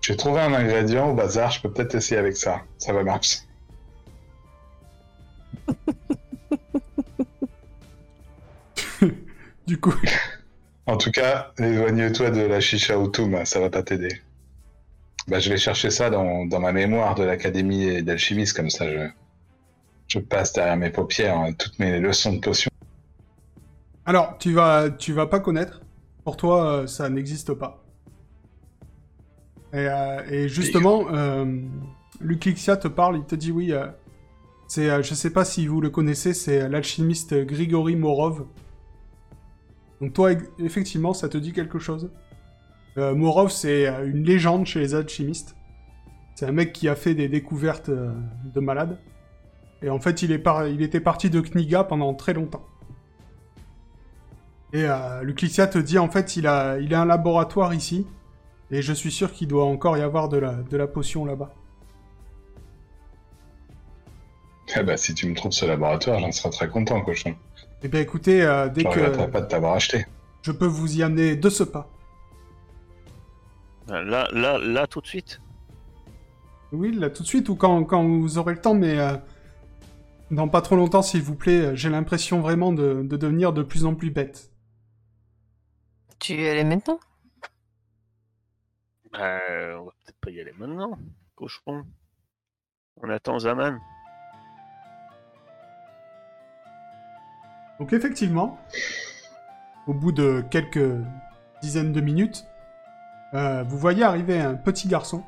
[0.02, 2.62] J'ai trouvé un ingrédient au bazar, je peux peut-être essayer avec ça.
[2.78, 3.40] Ça va marcher.
[9.68, 9.94] Du coup,
[10.86, 14.22] En tout cas, éloigne-toi de la chicha Outoum, ça va pas t'aider.
[15.28, 19.08] Bah, je vais chercher ça dans, dans ma mémoire de l'académie d'alchimiste, comme ça je,
[20.08, 22.72] je passe derrière mes paupières hein, toutes mes leçons de potions.
[24.06, 25.82] Alors tu vas tu vas pas connaître.
[26.24, 27.84] Pour toi, euh, ça n'existe pas.
[29.74, 31.46] Et, euh, et justement, euh,
[32.20, 33.72] Luclixia te parle, il te dit oui.
[33.72, 33.88] euh,
[34.68, 38.46] c'est, je sais pas si vous le connaissez, c'est l'alchimiste Grigory Morov.
[40.00, 42.10] Donc toi, effectivement, ça te dit quelque chose.
[42.96, 45.56] Morov, c'est une légende chez les alchimistes.
[46.36, 48.98] C'est un mec qui a fait des découvertes de malade.
[49.82, 52.66] Et en fait, il, est par- il était parti de Kniga pendant très longtemps.
[54.74, 58.08] Et euh, Luclicia te dit, en fait, il a, il a un laboratoire ici.
[58.72, 61.54] Et je suis sûr qu'il doit encore y avoir de la, de la potion là-bas.
[64.78, 67.36] Eh bah, si tu me trouves ce laboratoire, j'en serai très content, cochon.
[67.84, 70.06] Eh bien, écoutez, euh, dès Je que regretterai pas de t'avoir acheté.
[70.44, 71.90] je peux vous y amener de ce pas.
[73.90, 75.42] Là, là, là, tout de suite?
[76.72, 79.18] Oui, là tout de suite ou quand, quand vous aurez le temps, mais euh,
[80.30, 81.76] dans pas trop longtemps, s'il vous plaît.
[81.76, 84.51] J'ai l'impression vraiment de, de devenir de plus en plus bête.
[86.22, 87.00] Tu y allais maintenant?
[89.12, 89.40] Bah,
[89.80, 90.98] on va peut-être pas y aller maintenant,
[91.36, 91.84] cochon.
[92.98, 93.80] On attend Zaman.
[97.80, 98.60] Donc effectivement,
[99.88, 101.02] au bout de quelques
[101.62, 102.46] dizaines de minutes,
[103.34, 105.24] euh, vous voyez arriver un petit garçon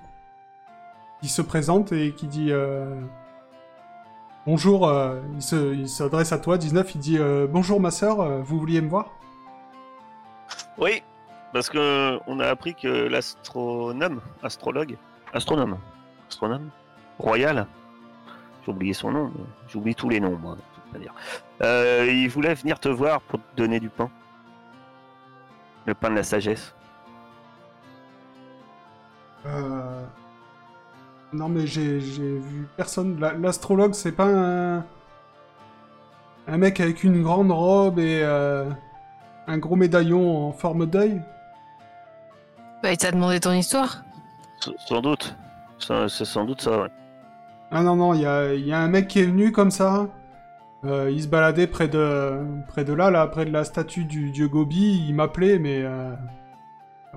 [1.22, 3.02] qui se présente et qui dit euh,
[4.46, 4.88] bonjour.
[4.88, 6.94] euh, il se- il s'adresse à toi, 19.
[6.96, 9.12] Il dit euh, bonjour ma sœur, euh, vous vouliez me voir?
[10.78, 11.04] Oui,
[11.54, 14.98] parce que on a appris que l'astronome, astrologue,
[15.34, 15.78] astronome,
[16.28, 16.70] astronome,
[17.20, 17.68] royal,
[18.66, 19.32] j'ai oublié son nom,
[19.68, 20.58] j'oublie tous les noms, moi,
[20.92, 21.14] manière.
[21.62, 24.10] Euh, il voulait venir te voir pour te donner du pain.
[25.86, 26.74] Le pain de la sagesse.
[29.46, 30.06] Euh,
[31.34, 33.20] Non mais j'ai vu personne.
[33.20, 34.86] La- L'astrologue, c'est pas un
[36.48, 38.70] un mec avec une grande robe et euh,
[39.48, 41.22] un gros médaillon en forme d'œil.
[42.82, 44.04] Bah, il t'a demandé ton histoire
[44.62, 45.36] S- Sans doute.
[45.80, 46.90] C'est sans doute ça, ouais.
[47.72, 49.72] Ah non, non, il y a, il y a un mec qui est venu comme
[49.72, 50.08] ça.
[50.86, 54.32] Euh, il se baladait près de, près de là, là, près de la statue du
[54.32, 55.06] dieu Gobi.
[55.08, 56.14] Il m'appelait, mais euh,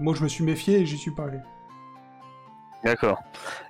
[0.00, 1.38] moi je me suis méfié et j'y suis pas allé.
[2.84, 3.22] D'accord.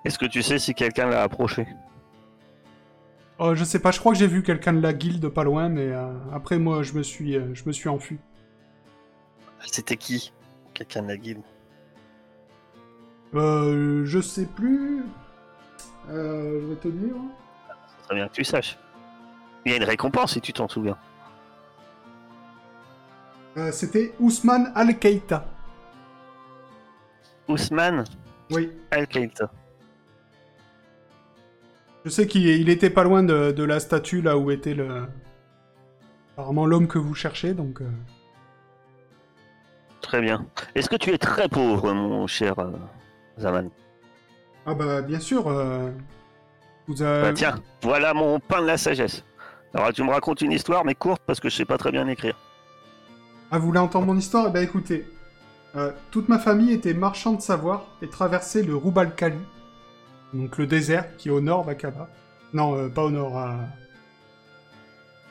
[0.05, 1.67] Est-ce que tu sais si quelqu'un l'a approché?
[3.39, 5.69] Oh, je sais pas, je crois que j'ai vu quelqu'un de la guilde pas loin,
[5.69, 8.19] mais euh, après moi je me suis, euh, je me suis enfui.
[9.71, 10.33] C'était qui
[10.75, 11.43] Quelqu'un de la guilde
[13.35, 15.03] Euh, je sais plus.
[16.11, 17.15] Euh, je vais te dire.
[17.69, 18.79] Ça serait bien que tu saches.
[19.65, 20.97] Il y a une récompense si tu t'en souviens.
[23.57, 25.47] Euh, C'était Ousmane Al-Keita.
[27.49, 28.05] Ousmane?
[28.51, 28.71] Oui.
[28.91, 29.51] Al-Kaïta.
[32.05, 35.07] Je sais qu'il il était pas loin de, de la statue là où était le.
[36.35, 37.81] Apparemment l'homme que vous cherchez, donc.
[37.81, 37.91] euh,
[40.07, 40.47] Très bien.
[40.77, 42.71] Est-ce que tu es très pauvre, mon cher euh,
[43.39, 43.69] Zaman
[44.65, 45.49] Ah bah bien sûr.
[45.49, 45.91] euh,
[46.87, 47.23] Vous avez...
[47.23, 49.25] Bah tiens, voilà mon pain de la sagesse.
[49.75, 52.07] Alors tu me racontes une histoire, mais courte parce que je sais pas très bien
[52.07, 52.37] écrire.
[53.51, 54.47] Ah, vous voulez entendre mon histoire?
[54.49, 55.07] Eh ben écoutez.
[55.75, 59.37] Euh, toute ma famille était marchand de savoir et traversait le Rubalkali,
[60.33, 62.09] donc le désert qui est au nord d'Aqaba.
[62.55, 63.57] Non, euh, pas au nord, à...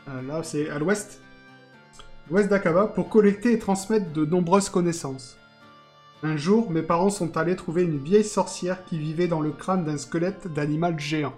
[0.07, 1.21] à- là c'est à l'ouest.
[2.31, 5.37] L'ouest d'Aqaba pour collecter et transmettre de nombreuses connaissances.
[6.23, 9.85] Un jour, mes parents sont allés trouver une vieille sorcière qui vivait dans le crâne
[9.85, 11.35] d'un squelette d'animal géant.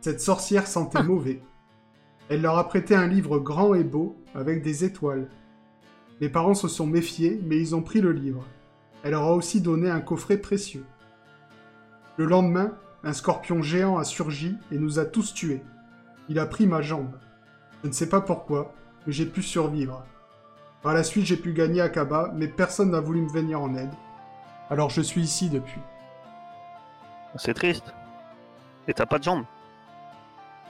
[0.00, 1.42] Cette sorcière sentait mauvais.
[2.30, 5.28] Elle leur a prêté un livre grand et beau, avec des étoiles.
[6.22, 8.46] Mes parents se sont méfiés, mais ils ont pris le livre.
[9.02, 10.86] Elle leur a aussi donné un coffret précieux.
[12.16, 12.72] Le lendemain,
[13.04, 15.60] un scorpion géant a surgi et nous a tous tués.
[16.30, 17.18] Il a pris ma jambe.
[17.82, 18.72] Je ne sais pas pourquoi,
[19.06, 20.02] mais j'ai pu survivre.
[20.82, 23.92] Par la suite, j'ai pu gagner Akaba, mais personne n'a voulu me venir en aide.
[24.70, 25.80] Alors je suis ici depuis.
[27.36, 27.94] C'est triste.
[28.88, 29.44] Et t'as pas de jambes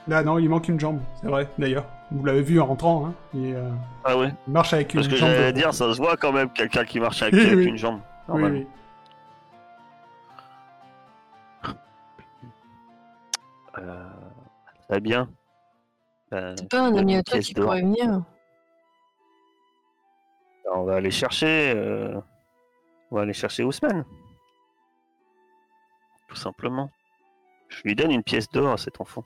[0.07, 1.85] Là, non, il manque une jambe, c'est vrai, d'ailleurs.
[2.11, 3.13] Vous l'avez vu en rentrant, hein.
[3.33, 3.69] Il, euh,
[4.03, 4.33] Ah ouais.
[4.47, 5.29] il marche avec une Parce que jambe.
[5.29, 7.65] j'allais dire, ça se voit quand même, quelqu'un qui marche avec, Oui, avec oui.
[7.65, 7.99] une jambe.
[8.27, 8.67] Oui, oui.
[13.79, 14.03] Euh,
[14.89, 15.29] très bien.
[16.33, 18.23] Euh, C'est pas un ami à toi qui pourrait venir
[20.75, 21.71] on va aller chercher.
[21.75, 22.19] euh,
[23.11, 24.05] On va aller chercher Ousmane.
[26.27, 26.89] Tout simplement.
[27.69, 29.23] Je lui donne une pièce d'or à cet enfant.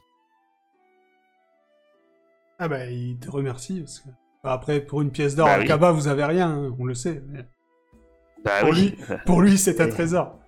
[2.59, 4.09] Ah bah, il te remercie, parce que...
[4.43, 5.65] Bah, Après, pour une pièce d'or Bah à oui.
[5.67, 7.23] Kaba, vous avez rien, hein, on le sait.
[7.27, 7.45] mais
[8.43, 8.97] Bah Pour oui.
[9.25, 10.39] Pour lui, c'est un trésor.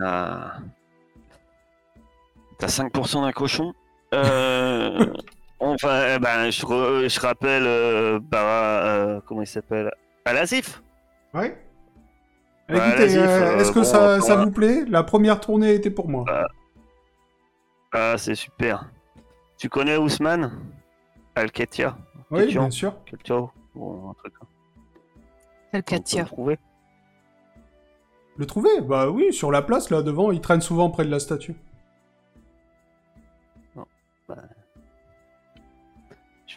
[0.00, 0.58] Ah.
[2.58, 3.72] T'as 5% d'un cochon
[4.14, 5.12] euh...
[5.60, 9.90] Enfin, eh ben, je, re- je rappelle, euh, bah, euh, comment il s'appelle?
[10.24, 10.82] Alasif
[11.34, 11.62] Ouais.
[12.68, 14.44] Bah, Écoutez, euh, est-ce que bon, ça, là.
[14.44, 14.84] vous plaît?
[14.88, 16.24] La première tournée était pour moi.
[16.26, 16.48] Bah.
[17.92, 18.90] Ah, c'est super.
[19.58, 20.52] Tu connais Ousmane?
[21.34, 21.96] Al-Ketia?
[22.30, 22.94] Oui, bien sûr.
[23.04, 23.40] Ketia
[23.74, 24.34] Bon, un truc.
[24.40, 26.22] On peut Alcatia.
[26.22, 26.58] le trouver.
[28.36, 28.80] Le trouver?
[28.80, 31.54] Bah oui, sur la place, là, devant, il traîne souvent près de la statue.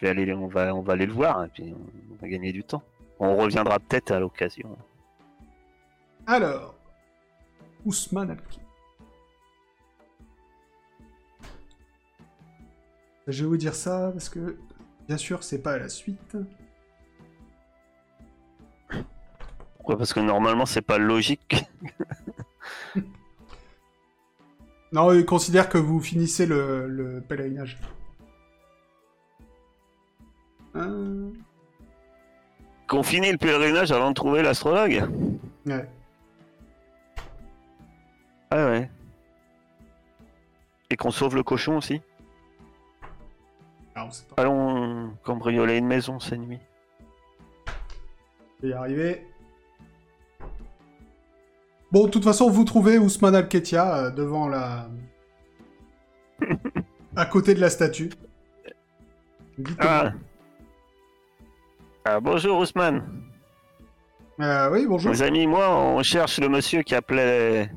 [0.04, 2.62] Vais aller, on va, on va aller le voir et puis on, va gagner du
[2.62, 2.82] temps.
[3.18, 4.76] On reviendra peut-être à l'occasion.
[6.26, 6.74] Alors,
[7.84, 8.38] Ousmane al
[13.26, 14.58] Je vais vous dire ça parce que,
[15.08, 16.36] bien sûr, c'est pas à la suite.
[19.76, 19.96] Pourquoi?
[19.96, 21.64] Parce que normalement, c'est pas logique.
[24.92, 27.80] Non, il considère que vous finissez le, le pèlerinage.
[30.76, 31.30] Euh,
[32.86, 35.08] Qu'on finit le pèlerinage avant de trouver l'astrologue.
[35.66, 35.88] Ouais.
[38.50, 38.90] Ah ouais.
[40.90, 42.02] Et qu'on sauve le cochon aussi.
[44.10, 44.42] C'est pas...
[44.42, 46.58] Allons cambrioler une maison cette nuit.
[48.60, 49.26] Je vais y arriver.
[51.90, 54.88] Bon, de toute façon, vous trouvez Ousmane Al-Ketia euh, devant la...
[57.16, 58.10] à côté de la statue.
[59.78, 60.12] Ah.
[62.06, 63.02] Ah, bonjour Ousmane.
[64.38, 65.10] Euh, oui, bonjour.
[65.10, 67.70] Mes amis, moi, on cherche le monsieur qui appelait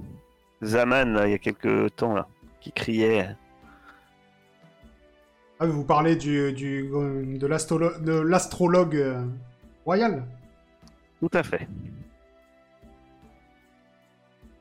[0.62, 2.28] Zaman là, il y a quelques temps là,
[2.60, 3.38] qui criait.
[5.60, 9.24] Ah, vous parlez du, du, de l'astrologue euh,
[9.86, 10.26] royal?
[11.22, 11.68] Tout à fait.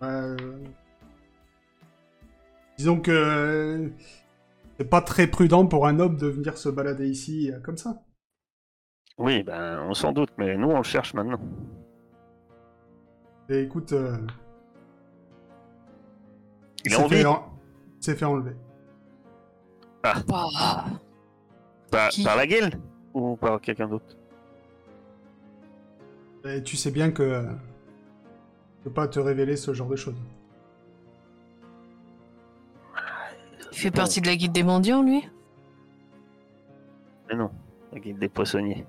[0.03, 0.37] Euh,
[2.79, 3.89] Disons que euh,
[4.79, 8.01] c'est pas très prudent pour un noble de venir se balader ici comme ça.
[9.19, 11.41] Oui, ben, on s'en doute, mais nous, on le cherche maintenant.
[13.49, 14.17] Et écoute, euh,
[16.85, 17.25] Il est s'est en fait vie.
[17.27, 17.53] en-
[18.01, 18.55] s'est fait enlever.
[20.03, 20.15] Bah,
[21.91, 22.75] Par, Qui par la guilde
[23.15, 24.17] Ou par quelqu'un d'autre?
[26.45, 27.43] Et tu sais bien que euh,
[28.79, 30.15] je peux pas te révéler ce genre de choses.
[33.73, 35.29] il fait partie de la guilde des mendiants, lui?
[37.29, 37.51] Mais non,
[37.93, 38.87] la guilde des poissonniers.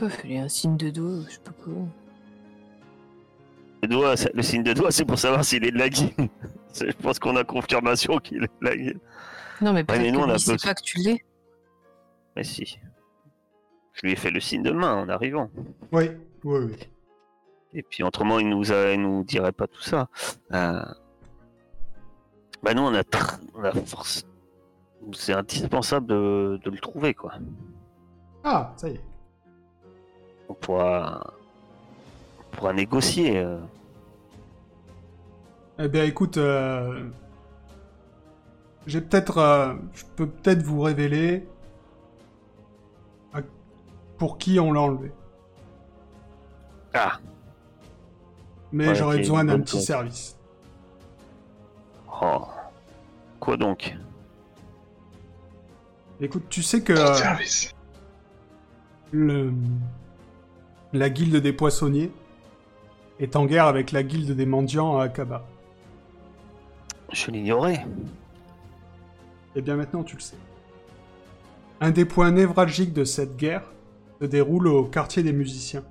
[0.00, 1.72] Pas, fais un signe de dos, je sais pas quoi.
[3.82, 6.12] Le, doigt, le signe de doigt, c'est pour savoir s'il est de la guilde.
[6.72, 9.00] C'est- Je pense qu'on a confirmation qu'il est de la guilde.
[9.60, 11.24] Non, mais peut-être mais nous, que on a peu- pas que tu l'es.
[12.36, 12.78] Mais si.
[13.94, 15.50] Je lui ai fait le signe de main en arrivant.
[15.92, 16.10] Oui,
[16.44, 16.76] oui, oui.
[17.74, 20.08] Et puis autrement, il nous a, il nous dirait pas tout ça.
[20.52, 20.80] Euh...
[22.62, 24.24] Bah nous, on a, tr- on a force.
[25.12, 27.34] C'est indispensable de, de le trouver, quoi.
[28.44, 29.00] Ah, ça y est.
[30.48, 31.32] On pourra,
[32.52, 33.38] on pourra négocier.
[33.38, 33.58] euh.
[35.78, 37.08] Eh bien, écoute, euh,
[38.86, 41.46] j'ai peut-être, euh, je peux peut-être vous révéler
[43.32, 43.40] à-
[44.16, 45.12] pour qui on l'a enlevé.
[46.94, 47.18] Ah.
[48.72, 50.36] Mais Ouais, j'aurais besoin d'un petit service.
[52.20, 52.46] Oh.
[53.38, 53.96] Quoi donc?
[56.20, 57.74] Écoute, tu sais que Petit euh, service.
[59.12, 59.52] le,
[60.92, 62.10] la guilde des poissonniers
[63.20, 65.46] est en guerre avec la guilde des mendiants à Akaba.
[67.12, 67.84] Je l'ignorais.
[69.56, 70.36] Eh bien, maintenant, tu le sais.
[71.80, 73.62] un des points névralgiques de cette guerre
[74.20, 75.84] se déroule au quartier des musiciens.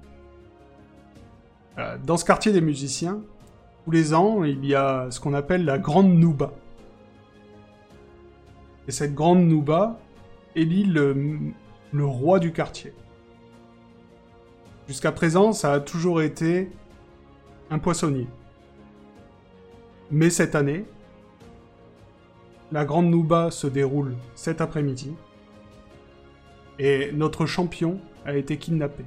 [1.78, 3.22] Euh, Dans ce quartier des musiciens,
[3.86, 6.52] tous les ans, il y a ce qu'on appelle la Grande Nouba.
[8.88, 10.00] Et cette Grande Nouba
[10.56, 11.16] élit le,
[11.94, 12.94] le roi du quartier.
[14.88, 16.72] Jusqu'à présent, ça a toujours été
[17.70, 18.28] un poissonnier.
[20.12, 20.86] Mais cette année,
[22.72, 25.14] la Grande Nouba se déroule cet après-midi.
[26.80, 29.04] Et notre champion a été kidnappé.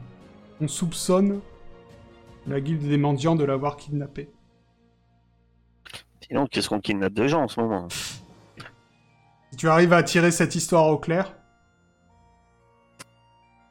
[0.61, 1.41] On soupçonne
[2.47, 4.29] la guilde des mendiants de l'avoir kidnappé.
[6.21, 7.89] Sinon, qu'est-ce qu'on kidnappe de gens en ce moment?
[9.51, 11.35] Si tu arrives à tirer cette histoire au clair,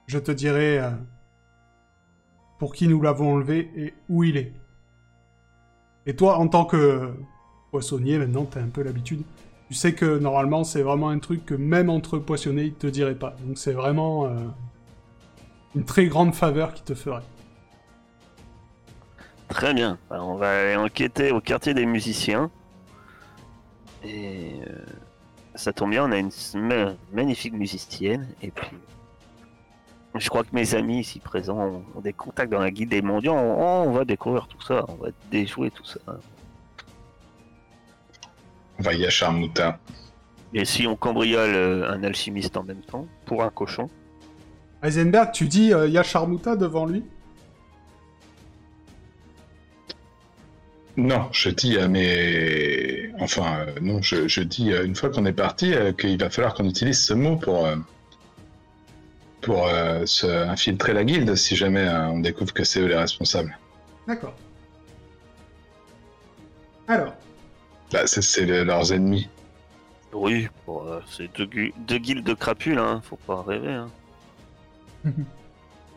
[0.07, 0.89] je te dirai euh,
[2.59, 4.53] pour qui nous l'avons enlevé et où il est.
[6.05, 7.13] Et toi, en tant que
[7.71, 9.23] poissonnier, maintenant, t'as un peu l'habitude.
[9.67, 13.15] Tu sais que normalement, c'est vraiment un truc que même entre poissonnés, ils te diraient
[13.15, 13.35] pas.
[13.45, 14.35] Donc c'est vraiment euh,
[15.75, 17.23] une très grande faveur qu'ils te ferait.
[19.47, 19.97] Très bien.
[20.09, 22.51] Alors, on va aller enquêter au quartier des musiciens.
[24.03, 24.85] Et euh,
[25.55, 28.27] ça tombe bien, on a une ma- magnifique musicienne.
[28.41, 28.67] Et puis,
[30.15, 33.01] je crois que mes amis ici présents ont, ont des contacts dans la guilde des
[33.01, 33.35] mendiants.
[33.35, 35.99] On, on va découvrir tout ça, on va déjouer tout ça.
[38.79, 39.05] On va y.
[40.53, 43.89] Et si on cambriole euh, un alchimiste en même temps, pour un cochon,
[44.81, 45.87] Heisenberg, tu dis euh,
[46.55, 47.03] devant lui?
[50.97, 53.11] Non, je dis à mes.
[53.19, 56.29] Enfin, euh, non, je, je dis euh, une fois qu'on est parti euh, qu'il va
[56.29, 57.67] falloir qu'on utilise ce mot pour.
[59.41, 62.95] Pour euh, se infiltrer la guilde si jamais euh, on découvre que c'est eux les
[62.97, 63.57] responsables.
[64.07, 64.33] D'accord.
[66.87, 67.13] Alors,
[67.91, 69.29] Bah, c'est- c'est le- leurs ennemis.
[70.13, 73.73] oui, euh, c'est deux, gu- deux guildes de crapules, hein, faut pas rêver.
[73.73, 73.89] Hein.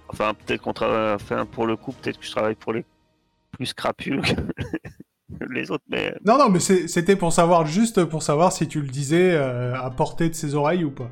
[0.09, 2.85] Enfin, peut-être qu'on travaille, enfin, pour le coup, peut-être que je travaille pour les
[3.53, 4.35] plus crapules que
[5.51, 8.83] les autres, mais non, non, mais c'est- c'était pour savoir, juste pour savoir si tu
[8.83, 11.11] le disais euh, à portée de ses oreilles ou pas.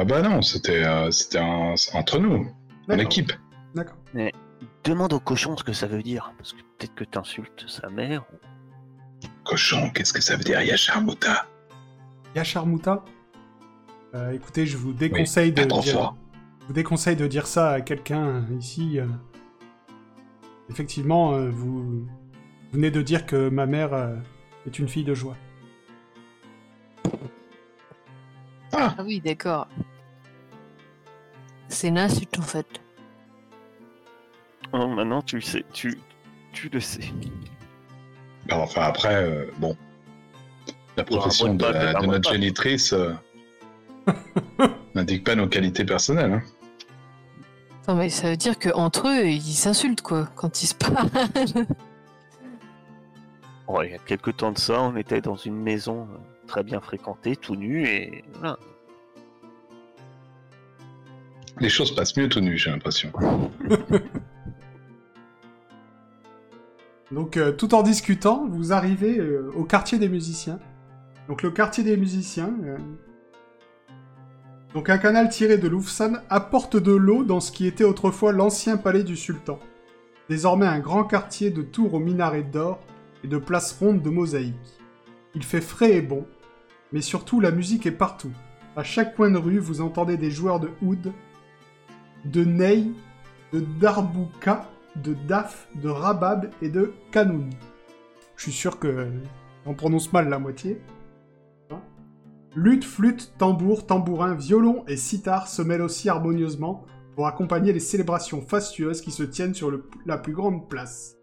[0.00, 2.46] Ah bah non, c'était euh, c'était un- entre nous, en
[2.86, 3.02] D'accord.
[3.04, 3.32] équipe.
[3.74, 3.96] D'accord.
[4.84, 8.24] demande au cochon ce que ça veut dire, parce que peut-être que t'insultes sa mère.
[9.44, 11.46] Cochon, qu'est-ce que ça veut dire Yacharmuta
[12.36, 13.04] Y a Charmouta
[14.14, 15.94] Euh, Écoutez, je vous déconseille de pas trop dire...
[15.94, 16.16] fort.
[16.60, 19.00] Je vous déconseille de dire ça à quelqu'un ici.
[19.00, 19.06] euh.
[20.70, 21.82] Effectivement, euh, vous...
[21.82, 22.06] vous
[22.72, 24.14] venez de dire que ma mère euh,
[24.66, 25.36] est une fille de joie.
[28.72, 29.66] Ah oui, d'accord.
[31.68, 32.66] C'est une insulte en fait.
[34.72, 35.98] Oh, maintenant, tu le sais, tu,
[36.52, 37.00] tu le sais.
[38.46, 39.76] Bah, enfin après, euh, bon.
[40.96, 43.12] La profession de, la- notre génitrice euh,
[44.94, 46.32] n'indique pas nos qualités personnelles.
[46.32, 46.42] hein.
[47.86, 51.08] Non mais ça veut dire que entre eux, ils s'insultent quoi, quand ils se parlent.
[53.66, 56.16] Oh, il y a quelques temps de ça, on était dans une maison euh,
[56.46, 58.58] très bien fréquentée, tout nu, et voilà.
[61.60, 63.12] Les choses passent mieux tout nu, j'ai l'impression.
[67.10, 70.58] Donc, euh, tout en discutant, vous arrivez euh, au quartier des musiciens.
[71.26, 72.52] Donc, le quartier des musiciens.
[72.64, 72.76] euh,
[74.74, 78.76] Donc, un canal tiré de Loufsan apporte de l'eau dans ce qui était autrefois l'ancien
[78.76, 79.58] palais du sultan.
[80.28, 82.78] Désormais un grand quartier de tours aux minarets d'or
[83.24, 84.54] et de places rondes de mosaïques.
[85.34, 86.26] Il fait frais et bon,
[86.92, 88.32] mais surtout la musique est partout.
[88.76, 91.10] À chaque coin de rue, vous entendez des joueurs de oud,
[92.24, 92.90] de ney,
[93.52, 97.50] de darbouka, de daf, de rabab et de kanoun.
[98.36, 99.08] Je suis sûr que
[99.66, 100.80] on prononce mal la moitié.
[101.70, 101.80] Hein
[102.54, 108.40] Lutte, flûte, tambour, tambourin, violon et sitar se mêlent aussi harmonieusement pour accompagner les célébrations
[108.40, 111.16] fastueuses qui se tiennent sur le- la plus grande place.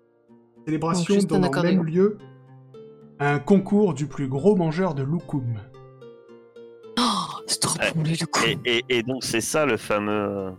[0.66, 1.76] Célébration donnant accordéon.
[1.78, 2.18] même lieu
[3.20, 5.56] à un concours du plus gros mangeur de loukoum.
[7.00, 7.02] Oh,
[7.48, 8.10] c'est trop bon le.
[8.48, 10.52] Et, et- et donc, c'est ça le fameux euh,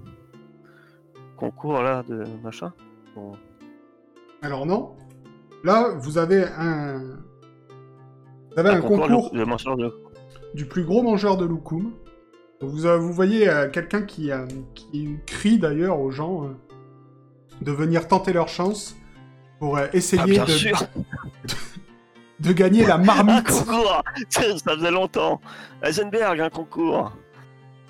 [1.37, 2.73] concours là de machin
[3.15, 3.33] Bon.
[4.43, 4.95] Alors non,
[5.65, 6.99] là vous avez un,
[8.53, 9.93] vous avez un, concours de mangeur de.
[10.55, 11.93] du plus gros mangeur de loukoum.
[12.63, 16.49] Vous, euh, vous voyez euh, quelqu'un qui, euh, qui crie d'ailleurs aux gens euh,
[17.61, 18.97] de venir tenter leur chance
[19.59, 20.79] pour euh, essayer Ah, de, sûr
[22.41, 23.47] de gagner la Un marmite.
[23.47, 24.43] concours Ça
[24.75, 25.41] faisait longtemps
[25.83, 27.13] Heisenberg, un concours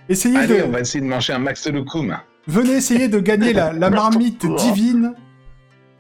[0.09, 2.17] Essayez Allez, de, on va essayer de manger un max de loukoum.
[2.47, 5.15] Venez essayer de gagner la, la marmite divine,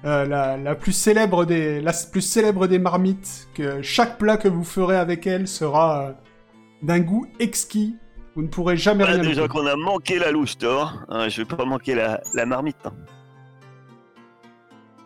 [0.04, 3.48] euh, la, la plus célèbre des, la plus célèbre des marmites.
[3.54, 6.12] Que chaque plat que vous ferez avec elle sera euh,
[6.82, 7.96] d'un goût exquis
[8.34, 10.92] Vous ne pourrez jamais Ah, rien déjà qu'on a manqué la louche, toi.
[11.08, 12.76] hein, je vais pas manquer la, la marmite.
[12.84, 12.92] hein.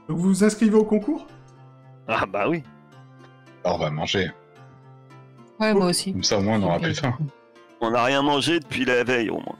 [0.08, 1.26] Donc vous vous inscrivez au concours?
[2.08, 2.62] Ah bah oui.
[3.64, 4.30] Alors, on va manger.
[5.60, 6.12] Ouais, moi aussi.
[6.12, 7.16] Comme ça, au moins, on n'aura plus faim.
[7.80, 9.56] On n'a rien mangé depuis la veille au moins.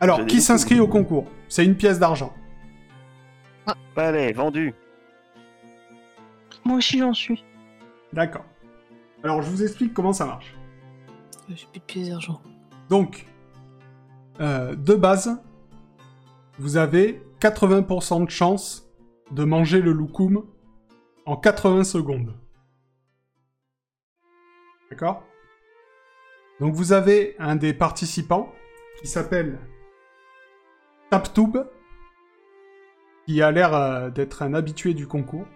[0.00, 1.26] Alors, qui s'inscrit au concours?
[1.48, 2.34] C'est une pièce d'argent.
[3.96, 4.74] Allez, vendu.
[6.64, 7.44] Moi aussi, j'en suis.
[8.12, 8.44] D'accord.
[9.22, 10.54] Alors, je vous explique comment ça marche.
[11.48, 12.40] J'ai plus de pièces d'argent.
[12.88, 13.26] Donc,
[14.40, 15.40] euh, de base,
[16.58, 18.90] vous avez 80% de chance
[19.30, 20.44] de manger le loukoum
[21.26, 22.34] en 80 secondes.
[24.90, 25.24] D'accord?
[26.60, 28.52] Donc vous avez un des participants
[29.00, 29.58] qui s'appelle
[31.10, 31.66] Taptoub,
[33.26, 35.46] qui a l'air euh, d'être un habitué du concours.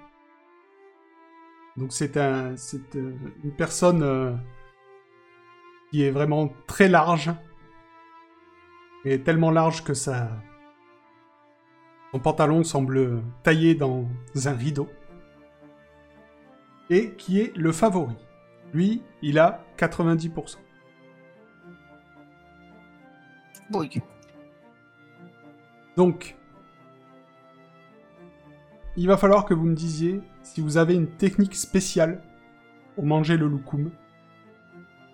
[1.77, 2.57] Donc c'est euh,
[2.95, 4.33] une personne euh,
[5.91, 7.31] qui est vraiment très large.
[9.05, 10.29] Et tellement large que ça...
[12.11, 14.09] Son pantalon semble taillé dans
[14.47, 14.89] un rideau.
[16.91, 18.17] Et qui est le favori.
[18.73, 20.57] Lui, il a 90%.
[23.75, 23.91] Oui.
[25.99, 26.37] Donc,
[28.97, 32.23] il va falloir que vous me disiez si vous avez une technique spéciale
[32.95, 33.91] pour manger le loukoum.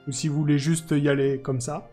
[0.06, 1.88] Ou si vous voulez juste y aller comme ça.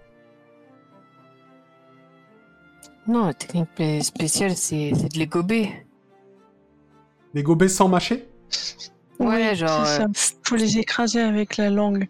[3.07, 5.69] Non, la technique spé- spéciale, c'est de les gober.
[7.33, 8.27] Des gobets sans mâcher?
[9.19, 10.07] Ouais, genre, euh, ça.
[10.43, 12.09] Faut les écraser avec la langue.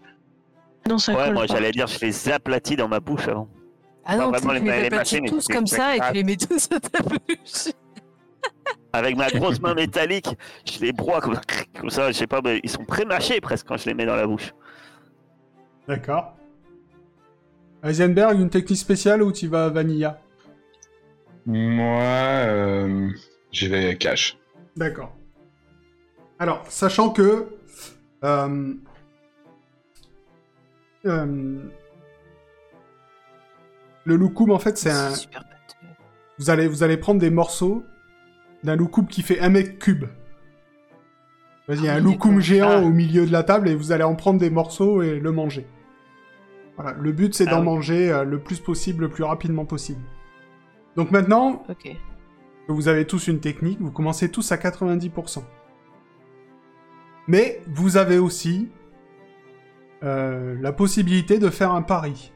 [0.90, 3.48] Non, ça Ouais, colle moi j'allais dire, je les aplatis dans ma bouche avant.
[4.06, 6.70] Ah non, Pas tu vraiment les les- tous comme ça et tu les mets tous
[6.72, 7.74] à ta bouche.
[8.94, 10.28] Avec ma grosse main métallique,
[10.70, 11.40] je les broie comme,
[11.80, 14.16] comme ça, je sais pas, mais ils sont pré-mâchés presque quand je les mets dans
[14.16, 14.54] la bouche.
[15.88, 16.36] D'accord.
[17.84, 20.20] Heisenberg, une technique spéciale ou tu vas vanilla?
[21.46, 23.10] Moi, euh,
[23.52, 24.38] j'y vais cash.
[24.76, 25.16] D'accord.
[26.38, 27.48] Alors, sachant que
[28.24, 28.74] euh,
[31.06, 31.62] euh,
[34.06, 35.12] le loukoum, en fait, c'est un.
[35.12, 35.44] super.
[36.40, 37.84] Vous allez, vous allez prendre des morceaux
[38.64, 40.06] d'un loukoum qui fait un mètre cube.
[41.68, 42.82] Vas-y, il y a Ah un oui, loukoum géant Ah.
[42.82, 45.68] au milieu de la table et vous allez en prendre des morceaux et le manger.
[46.78, 47.66] Voilà, le but c'est Ah d'en oui.
[47.66, 50.02] manger euh, le plus possible, le plus rapidement possible.
[50.96, 51.64] Donc maintenant,
[52.68, 55.44] vous avez tous une technique, vous commencez tous à 90%.
[57.28, 58.70] Mais vous avez aussi
[60.04, 62.34] euh, la possibilité de faire un pari.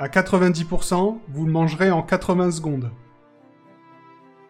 [0.00, 2.90] À 90%, vous le mangerez en 80 secondes.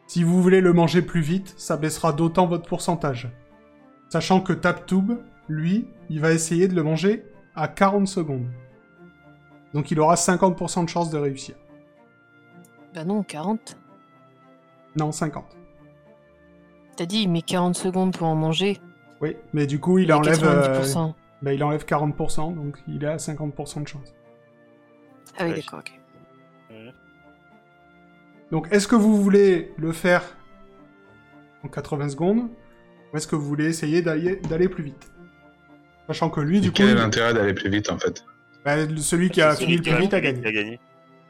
[0.07, 3.33] Si vous voulez le manger plus vite, ça baissera d'autant votre pourcentage.
[4.11, 5.11] Sachant que TapTube,
[5.49, 7.25] lui, il va essayer de le manger
[7.57, 8.47] à 40 secondes.
[9.75, 11.57] Donc il aura 50% de chance de réussir.
[12.95, 13.77] Bah non, 40.
[14.97, 15.57] Non, 50.
[16.97, 18.79] T'as dit, il met 40 secondes pour en manger.
[19.21, 21.13] Oui, mais du coup, il et enlève, euh, 90%.
[21.43, 24.15] bah, il enlève 40%, donc il est à 50% de chance.
[25.39, 25.93] Ah oui, d'accord, ok.
[28.51, 30.23] Donc, est-ce que vous voulez le faire
[31.63, 32.49] en 80 secondes,
[33.13, 35.11] ou est-ce que vous voulez essayer d'aller d'aller plus vite?
[36.09, 38.25] Sachant que lui, du coup, Quel est l'intérêt d'aller plus vite en fait?
[38.65, 40.45] Bah, celui qui a fini le plus vite a gagné.
[40.47, 40.81] a gagné.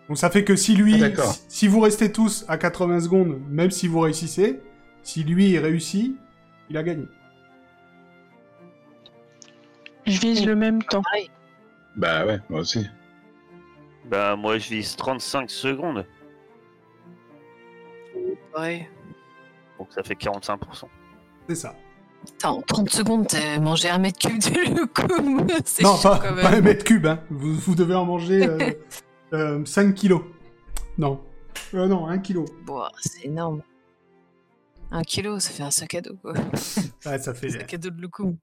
[0.09, 1.33] Donc ça fait que si lui, Ah, d'accord.
[1.33, 4.61] si- si vous restez tous à 80 secondes, même si vous réussissez,
[5.03, 6.17] si lui il réussit,
[6.71, 7.07] il a gagné.
[10.07, 11.03] Je vise le même temps.
[11.97, 12.87] Bah ouais, moi aussi.
[14.11, 16.05] Bah, moi je vise 35 secondes,
[18.59, 18.89] Ouais.
[19.79, 20.85] donc ça fait 45%.
[21.49, 21.77] C'est ça.
[22.27, 25.47] Putain, en 30 secondes, t'as mangé un mètre cube de loukoum.
[25.65, 27.21] C'est Non, pas, quand pas un mètre cube, hein.
[27.31, 28.47] Vous, vous devez en manger
[29.33, 30.23] euh, 5 kilos.
[30.99, 31.21] Non.
[31.73, 32.45] Euh, non, 1 kilo.
[32.67, 33.63] Bon, c'est énorme.
[34.91, 36.33] Un kilo, ça fait un sac à dos, quoi.
[37.07, 37.47] Ouais, ça fait...
[37.47, 38.37] Un sac à dos de loukoum.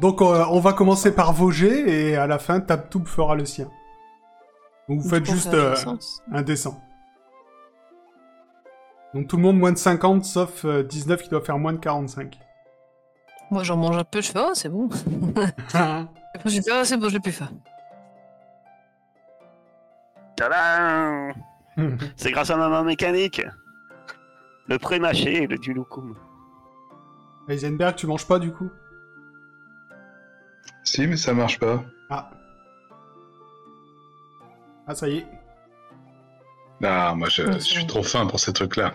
[0.00, 3.44] Donc euh, on va commencer par vos jets et à la fin Taptoub fera le
[3.44, 3.68] sien.
[4.88, 5.96] Donc vous faites juste faire euh,
[6.32, 6.76] un dessin.
[9.14, 11.78] Donc tout le monde moins de 50 sauf euh, 19 qui doit faire moins de
[11.78, 12.38] 45.
[13.50, 14.88] Moi, j'en mange un peu, je fais, oh, c'est bon.
[15.74, 16.06] Après,
[16.46, 17.50] je fais, oh, c'est bon, je l'ai plus faim.
[20.34, 21.32] Tadam
[22.16, 23.42] C'est grâce à ma main mécanique.
[24.66, 26.16] Le pré-mâché et le du loukoum.
[27.48, 28.70] Heisenberg, tu manges pas du coup?
[30.84, 31.82] Si, mais ça marche pas.
[32.10, 32.30] Ah.
[34.86, 35.26] Ah ça y est.
[36.82, 38.94] Ah, moi je, suis trop fin pour ces trucs-là.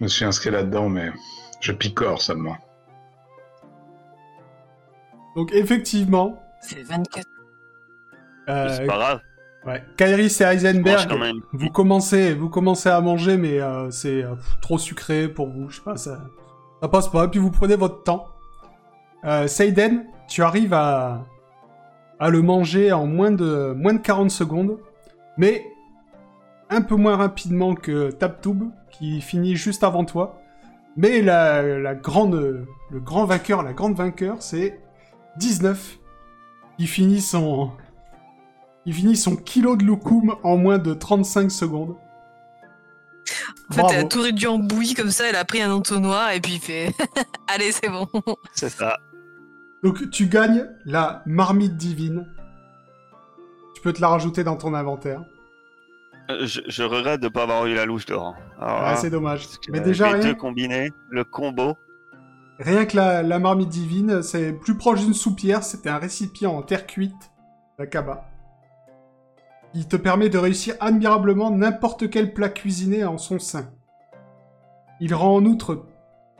[0.00, 1.12] Je me suis inscrit là-dedans, mais
[1.60, 2.56] je picore seulement.
[5.36, 7.26] Donc effectivement, C'est 24.
[8.48, 9.20] Euh, C'est pas grave.
[9.66, 9.84] ouais.
[9.96, 11.40] Kairis et Heisenberg, même.
[11.52, 15.68] vous commencez, vous commencez à manger, mais euh, c'est euh, trop sucré pour vous.
[15.70, 16.24] Je sais pas, ça,
[16.80, 17.24] ça passe pas.
[17.24, 18.28] Et puis vous prenez votre temps.
[19.24, 21.24] Euh, Seiden, tu arrives à,
[22.18, 24.78] à le manger en moins de, moins de 40 secondes,
[25.36, 25.66] mais
[26.70, 30.40] un peu moins rapidement que Taptube, qui finit juste avant toi.
[30.96, 34.80] Mais la, la grande, le grand vainqueur, la grande vainqueur, c'est
[35.36, 35.98] 19,
[36.78, 37.70] qui finit son,
[38.86, 41.96] il finit son kilo de loukoum en moins de 35 secondes.
[43.70, 46.30] En fait, elle a tout réduit en bouillie comme ça, elle a pris un entonnoir
[46.30, 46.92] et puis il fait
[47.48, 48.08] Allez, c'est bon.
[48.54, 48.96] C'est ça.
[49.82, 52.26] Donc tu gagnes la marmite divine.
[53.74, 55.22] Tu peux te la rajouter dans ton inventaire.
[56.30, 58.28] Euh, Je, je regrette de pas avoir eu la louche d'or.
[58.28, 58.34] hein.
[58.58, 59.46] Ah, c'est dommage.
[59.70, 61.76] Mais déjà les rien, deux combinés, le combo.
[62.58, 66.62] rien que la, la marmite divine, c'est plus proche d'une soupière, c'était un récipient en
[66.62, 67.30] terre cuite,
[67.78, 68.24] la kaba.
[69.74, 73.70] Il te permet de réussir admirablement n'importe quel plat cuisiné en son sein.
[75.00, 75.84] Il rend en outre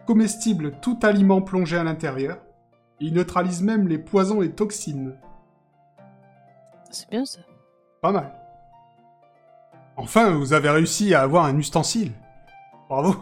[0.07, 2.39] comestible tout aliment plongé à l'intérieur.
[3.01, 5.14] Il neutralise même les poisons et toxines.
[6.90, 7.40] C'est bien ça.
[8.01, 8.32] Pas mal.
[9.97, 12.12] Enfin, vous avez réussi à avoir un ustensile.
[12.88, 13.16] Bravo.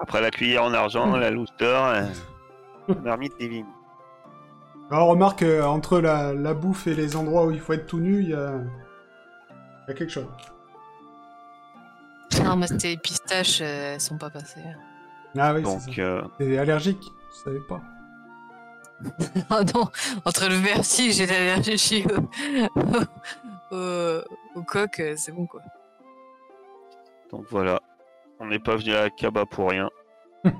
[0.00, 1.16] Après la cuillère en argent, Hmm.
[1.20, 2.06] la louche d'or, euh,
[2.88, 3.66] la marmite divine.
[4.90, 7.98] Alors remarque, euh, entre la, la bouffe et les endroits où il faut être tout
[8.00, 8.52] nu, il y a...
[9.88, 10.26] y a quelque chose.
[12.44, 14.62] Non, mais c'était les pistaches, euh, elles sont pas passées.
[15.36, 16.00] Ah oui, c'est ça.
[16.00, 17.80] euh, T'es allergique, je savais pas.
[19.50, 19.88] Ah non,
[20.24, 22.04] entre le vertige et l'allergie
[23.70, 24.20] au, au,
[24.56, 25.62] au coq, euh, c'est bon quoi.
[27.30, 27.80] donc voilà.
[28.40, 29.90] On n'est pas venu à la Kaba pour rien.
[30.44, 30.50] je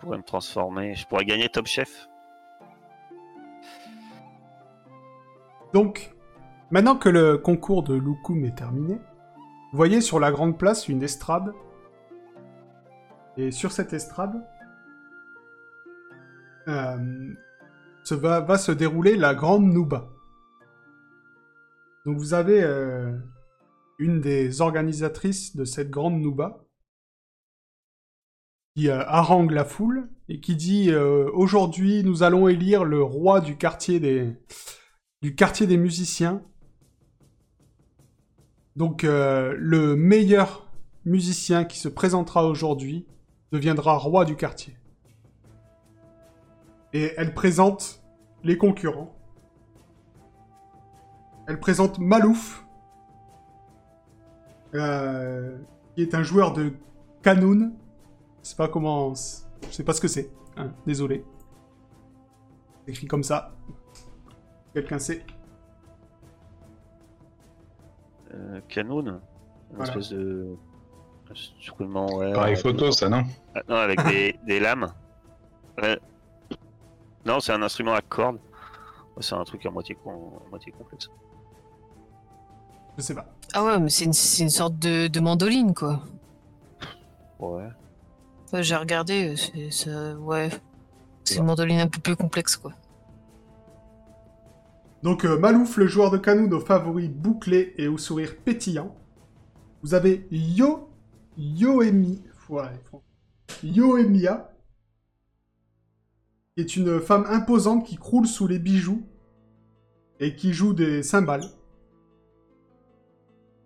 [0.00, 0.94] pourrais me transformer.
[0.94, 2.08] Je pourrais gagner Top Chef.
[5.72, 6.14] Donc,
[6.70, 11.02] maintenant que le concours de Loukoum est terminé, vous voyez sur la grande place une
[11.02, 11.52] estrade.
[13.36, 14.46] Et sur cette estrade,
[16.66, 20.10] se va, se dérouler la grande Nouba.
[22.06, 23.16] Donc vous avez euh,
[23.98, 26.64] une des organisatrices de cette grande Nouba
[28.76, 33.40] qui euh, harangue la foule et qui dit euh, aujourd'hui nous allons élire le roi
[33.40, 34.36] du quartier des
[35.76, 36.42] musiciens.
[38.76, 40.68] Donc euh, le meilleur
[41.04, 43.06] musicien qui se présentera aujourd'hui
[43.52, 44.76] deviendra roi du quartier.
[46.94, 48.02] Et elle présente
[48.44, 49.14] les concurrents.
[51.46, 52.64] Elle présente Malouf,
[54.74, 55.58] euh,
[55.94, 56.72] qui est un joueur de
[57.22, 57.74] Kanoun.
[58.42, 60.30] Je sais pas comment, je sais pas ce que c'est.
[60.56, 61.24] hein, désolé.
[62.86, 63.54] C'est écrit comme ça.
[64.72, 65.24] Quelqu'un sait
[68.32, 69.08] Euh, Canoun.
[69.08, 69.20] Une
[69.76, 69.92] Voilà.
[69.92, 70.56] espèce de.
[71.30, 72.32] instrument, ouais.
[72.32, 73.22] Pareil photo, ça, non?
[73.54, 74.86] Ah, non, avec des, des lames.
[75.80, 75.98] Ouais.
[77.26, 78.38] Non, c'est un instrument à cordes.
[79.20, 81.08] C'est un truc à moitié, con- à moitié complexe.
[82.98, 83.26] Je sais pas.
[83.52, 86.02] Ah ouais, mais c'est une, c'est une sorte de, de mandoline quoi.
[87.38, 87.68] Ouais.
[88.52, 90.50] Ouais, J'ai regardé, c'est ça- ouais.
[91.24, 92.72] C'est une mandoline un peu plus complexe quoi.
[95.02, 98.94] Donc euh, Malouf, le joueur de Kanoun aux favoris bouclés et au sourire pétillant.
[99.82, 100.88] Vous avez Yo...
[101.36, 102.22] Yoemi...
[102.48, 102.62] Ouais,
[103.62, 104.50] Yoemia,
[106.54, 109.02] qui est une femme imposante qui croule sous les bijoux
[110.20, 111.44] et qui joue des cymbales.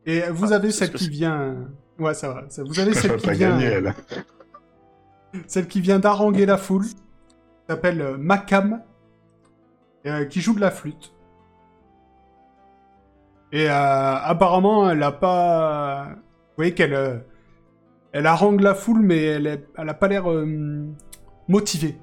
[0.07, 1.68] Et vous Ah, avez celle qui vient...
[1.99, 2.45] Ouais, ça va.
[2.49, 3.59] ça- Vous avez Elle celle qui vient...
[3.59, 3.91] gagner.
[5.47, 6.86] Celle qui vient d'haranguer la foule,
[7.68, 8.82] s'appelle euh, Makam,
[10.07, 11.12] euh, qui joue de la flûte.
[13.53, 13.72] Et euh,
[14.16, 16.07] apparemment, elle a pas...
[16.14, 17.18] Vous voyez qu'elle euh,
[18.12, 19.68] elle harangue la foule, mais elle, est...
[19.76, 20.24] elle a pas l'air
[21.49, 21.99] motivée.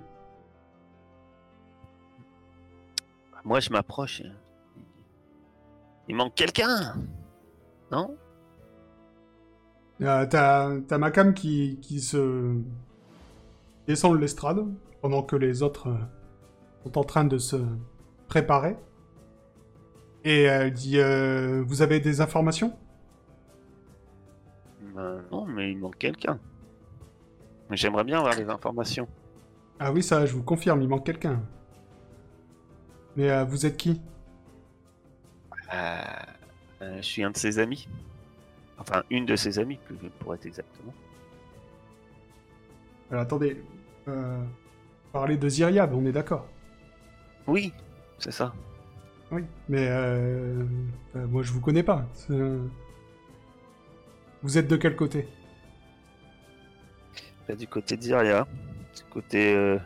[3.46, 4.24] Moi, je m'approche.
[6.08, 6.96] Il manque quelqu'un
[7.92, 8.18] Non?
[10.02, 12.56] Euh, T'as Makam qui, qui se
[13.88, 14.66] descend de l'estrade,
[15.02, 15.98] pendant que les autres euh,
[16.84, 17.58] sont en train de se
[18.28, 18.76] préparer.
[20.24, 22.76] Et elle dit euh, Vous avez des informations?
[24.96, 26.40] Ben, Non, mais il manque quelqu'un.
[27.72, 29.08] J'aimerais bien avoir des informations.
[29.80, 31.44] Ah oui, ça, je vous confirme, il manque quelqu'un.
[33.16, 34.02] Mais euh, vous êtes qui?
[35.74, 35.98] Euh,
[36.82, 37.88] euh, je suis un de ses amis.
[38.78, 40.94] Enfin, une de ses amies, plus pour être exactement.
[43.10, 43.64] Alors attendez,
[44.08, 44.44] euh,
[45.14, 46.48] parler de Zyriab, on est d'accord.
[47.48, 47.72] Oui,
[48.20, 48.54] c'est ça.
[49.32, 50.66] Oui, mais euh,
[51.16, 52.06] euh, moi je vous connais pas.
[54.44, 55.28] Vous êtes de quel côté?
[57.48, 58.48] Là, du côté de Ziria,
[58.96, 59.78] du côté euh,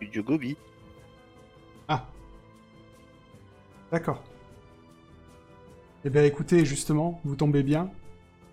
[0.00, 0.56] du dieu Gobi.
[3.92, 4.22] D'accord.
[6.04, 7.90] Eh bien écoutez, justement, vous tombez bien.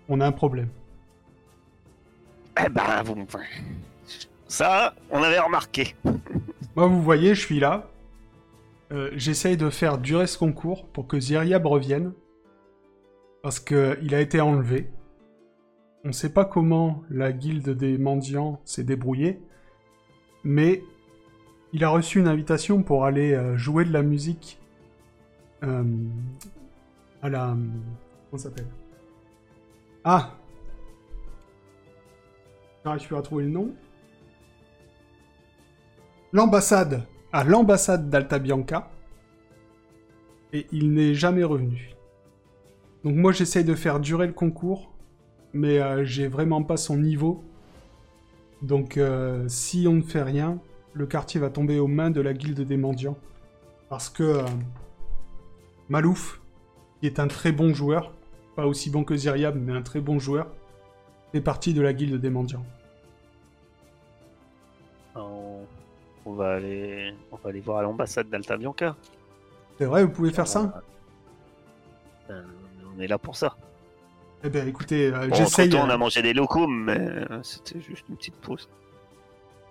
[0.08, 0.68] On a un problème.
[2.60, 3.14] Eh ben, vous...
[4.48, 5.94] Ça, on avait remarqué.
[6.76, 7.88] Moi, vous voyez, je suis là.
[8.90, 12.12] Euh, J'essaye de faire durer ce concours pour que Ziryab revienne.
[13.42, 14.90] Parce qu'il a été enlevé.
[16.04, 19.40] On ne sait pas comment la guilde des mendiants s'est débrouillée.
[20.42, 20.82] Mais
[21.72, 24.58] il a reçu une invitation pour aller euh, jouer de la musique
[25.62, 25.84] euh,
[27.22, 27.56] à la...
[28.30, 28.66] Comment s'appelle?
[30.04, 30.34] Ah
[32.84, 33.74] J'arrive plus à trouver le nom.
[36.32, 38.90] L'ambassade, à l'ambassade d'Alta Bianca.
[40.52, 41.94] Et il n'est jamais revenu.
[43.04, 44.92] Donc moi j'essaye de faire durer le concours,
[45.52, 47.44] mais euh, j'ai vraiment pas son niveau.
[48.62, 50.58] Donc euh, si on ne fait rien,
[50.94, 53.16] le quartier va tomber aux mains de la guilde des mendiants.
[53.88, 54.42] Parce que
[55.88, 56.40] Malouf,
[57.00, 58.12] qui est un très bon joueur,
[58.56, 60.48] pas aussi bon que Ziryab, mais un très bon joueur,
[61.32, 62.64] fait partie de la guilde des mendiants.
[65.14, 65.60] On...
[66.26, 68.96] on va aller, on va aller voir à l'ambassade d'Alta Bianca.
[69.78, 70.82] C'est vrai, vous pouvez faire ça?
[72.30, 72.42] Euh,
[72.96, 73.56] on est là pour ça.
[74.44, 75.74] Eh bien écoutez, euh, Bon, j'essaye...
[75.74, 78.68] on a mangé des locaux, mais euh, c'était juste une petite pause.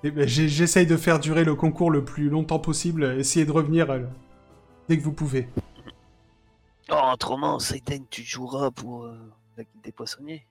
[0.03, 3.03] Eh ben, J'essaye de faire durer le concours le plus longtemps possible.
[3.17, 3.99] Essayez de revenir euh,
[4.89, 5.47] dès que vous pouvez.
[6.89, 9.17] Oh, autrement, Saiden, tu joueras pour euh,
[9.57, 10.47] la guilde des poissonniers.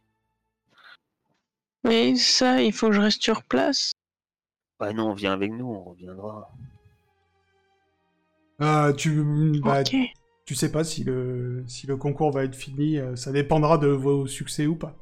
[1.84, 3.93] Mais ça, il faut que je reste sur place.
[4.78, 6.51] Bah non, viens avec nous, on reviendra.
[8.61, 9.22] Euh, tu,
[9.62, 9.97] bah, ok.
[10.45, 12.99] tu sais pas si le, si le concours va être fini.
[12.99, 14.95] euh, ça dépendra de vos succès ou pas.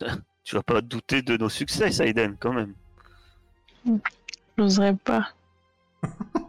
[0.44, 2.72] Tu vas pas douter de nos succès, Saiden, quand même.
[4.56, 5.28] J'oserais pas.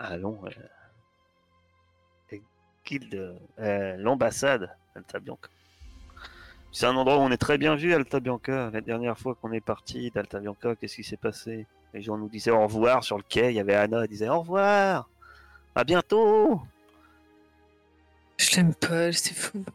[0.00, 0.40] allons.
[0.46, 0.50] euh,
[2.32, 2.38] la
[2.84, 5.48] guilde, euh, l'ambassade d'Alta Bianca.
[6.72, 8.70] C'est un endroit où on est très bien vu, Alta Bianca.
[8.72, 11.66] La dernière fois qu'on est parti d'Alta Bianca, qu'est-ce qui s'est passé?
[11.94, 13.50] Les gens nous disaient au revoir sur le quai.
[13.50, 15.08] Il y avait Anna, elle disait au revoir,
[15.74, 16.62] à bientôt.
[18.38, 19.64] Je l'aime pas, elle, c'est fou.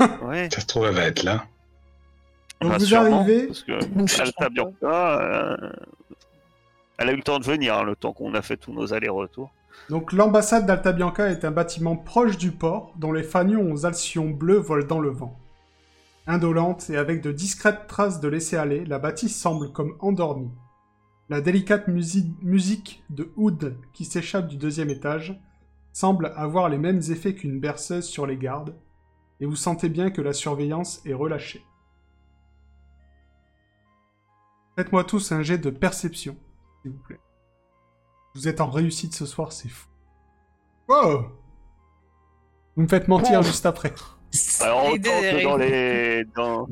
[0.22, 0.48] Ouais.
[0.52, 1.44] Ça se trouve, elle va être là.
[2.60, 4.48] Donc Bah, vous sûrement, arrivez- Parce que Alta.
[4.50, 5.72] Bianca, euh,
[6.98, 8.92] elle a eu le temps de venir, hein, le temps qu'on a fait tous nos
[8.92, 9.50] allers-retours.
[9.88, 14.30] Donc l'ambassade d'Alta Bianca est un bâtiment proche du port dont les fanions aux alcyons
[14.30, 15.38] bleus volent dans le vent.
[16.26, 20.50] Indolente et avec de discrètes traces de laisser-aller, la bâtisse semble comme endormie.
[21.30, 25.40] La délicate musi- musique de oud qui s'échappe du deuxième étage
[25.92, 28.74] semble avoir les mêmes effets qu'une berceuse sur les gardes,
[29.40, 31.64] et vous sentez bien que la surveillance est relâchée.
[34.76, 36.36] Faites-moi tous un jet de perception,
[36.88, 37.20] s'il vous plaît.
[38.34, 39.88] Vous êtes en réussite ce soir, c'est fou.
[40.88, 41.28] Wow
[42.76, 43.42] Vous me faites mentir Oh.
[43.42, 43.92] juste après.
[44.60, 46.68] Alors que elle dans les dans,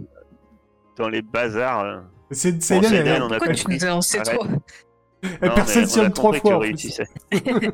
[0.96, 1.80] dans les bazars.
[1.84, 2.00] euh,
[2.30, 3.78] C'est c'est Bon, Hélène, on a Pourquoi tu compris.
[3.78, 4.46] nous as toi
[5.22, 6.50] elle perceptionne on a trois compris que fois.
[6.50, 6.66] tu en plus.
[6.68, 7.06] réussissais.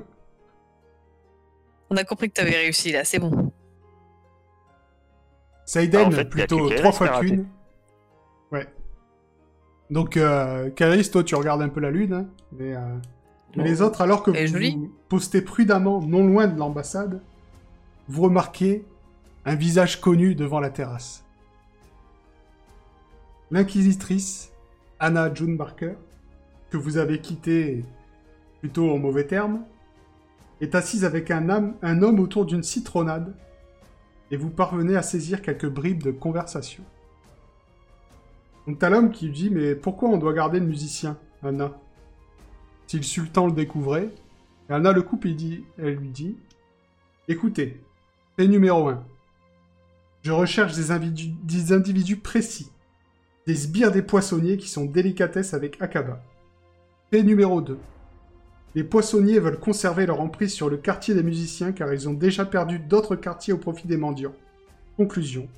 [1.91, 3.53] On a compris que t'avais réussi là, c'est bon.
[5.67, 7.49] Saiden, Ah, en fait, plutôt il y a que trois Karis fois qu'une.
[8.51, 8.67] Ouais.
[9.93, 10.71] Donc, euh,
[11.11, 12.13] toi, tu regardes un peu la lune.
[12.15, 12.27] hein,
[12.59, 12.81] mais, euh,
[13.57, 17.21] mais les autres, alors que vous postez prudemment non loin de l'ambassade,
[18.09, 18.85] vous remarquez
[19.45, 21.25] un visage connu devant la terrasse.
[23.51, 24.53] L'inquisitrice,
[24.99, 25.95] Anna June Barker,
[26.71, 27.85] que vous avez quittée
[28.61, 29.63] plutôt en mauvais termes,
[30.61, 33.35] est assise avec un, âme- un homme autour d'une citronnade
[34.31, 36.83] et vous parvenez à saisir quelques bribes de conversation.
[38.67, 41.73] Donc t'as l'homme qui dit Mais pourquoi on doit garder le musicien, Anna?
[42.87, 44.11] Si le sultan le découvrait,
[44.69, 46.37] Anna le coupe et elle lui dit
[47.29, 47.81] Écoutez,
[48.37, 49.03] fait numéro 1.
[50.23, 52.71] Je recherche des, individus- des individus précis,
[53.47, 56.23] des sbires des poissonniers qui sont délicatesses avec Akaba.
[57.11, 57.79] Fait numéro 2.
[58.75, 62.47] Les poissonniers veulent conserver leur emprise sur le quartier des musiciens car ils ont déjà
[62.47, 64.35] perdu d'autres quartiers au profit des mendiants.
[64.97, 65.49] Conclusion.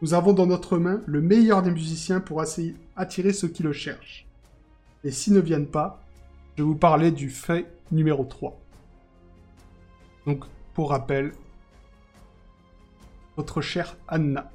[0.00, 3.72] Nous avons dans notre main le meilleur des musiciens pour essayer- attirer ceux qui le
[3.72, 4.26] cherchent.
[5.04, 6.02] Et s'ils ne viennent pas,
[6.56, 8.58] je vais vous parler du fait numéro 3.
[10.26, 10.44] Donc,
[10.74, 11.32] pour rappel,
[13.36, 14.50] votre chère Anna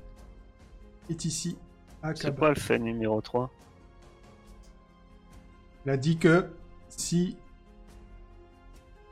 [1.09, 1.57] est ici
[2.01, 3.49] à C'est quoi le fait numéro 3
[5.85, 6.49] Elle a dit que
[6.89, 7.35] si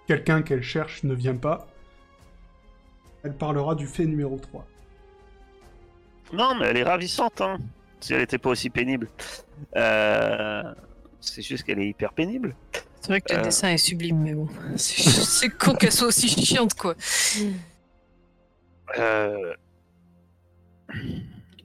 [0.07, 1.67] quelqu'un qu'elle cherche ne vient pas,
[3.23, 4.65] elle parlera du fait numéro 3.
[6.33, 7.57] Non, mais elle est ravissante, hein.
[7.99, 9.09] Si elle était pas aussi pénible.
[9.75, 10.63] Euh,
[11.19, 12.55] C'est juste qu'elle est hyper pénible.
[13.01, 13.43] C'est vrai que le Euh.
[13.43, 14.47] dessin est sublime, mais bon.
[14.77, 16.95] C'est con qu'elle soit aussi chiante, quoi.
[18.97, 19.53] Euh...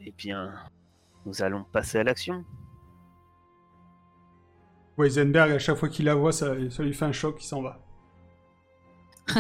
[0.04, 0.52] Eh bien,
[1.24, 2.44] nous allons passer à l'action.
[4.98, 7.62] Weisenberg, à chaque fois qu'il la voit, ça, ça lui fait un choc, il s'en
[7.62, 7.80] va.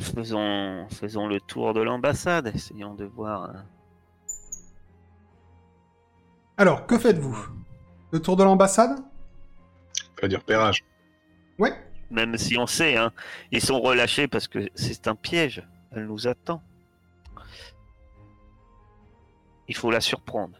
[0.00, 2.50] Faisons, faisons le tour de l'ambassade.
[2.54, 3.50] Essayons de voir.
[3.50, 3.58] euh,
[6.56, 7.36] Alors, que faites-vous?
[8.12, 8.98] Le tour de l'ambassade?
[10.20, 10.84] Pas du repérage.
[11.58, 11.72] Ouais.
[12.10, 13.12] Même si on sait, hein,
[13.52, 15.62] ils sont relâchés parce que c'est un piège.
[15.92, 16.62] Elle nous attend.
[19.68, 20.58] Il faut la surprendre.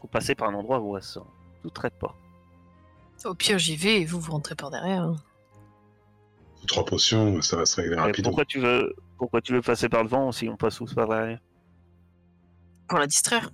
[0.00, 2.16] faut passer par un endroit où elle ne douterait pas.
[3.24, 5.02] Au pire, j'y vais et vous, vous rentrez par derrière.
[5.04, 5.16] hein.
[6.66, 8.30] Trois potions, ça va se régler Mais rapidement.
[8.30, 11.38] pourquoi tu veux, pourquoi tu veux passer par devant si on passe tous par derrière?
[12.88, 13.50] Pour la distraire.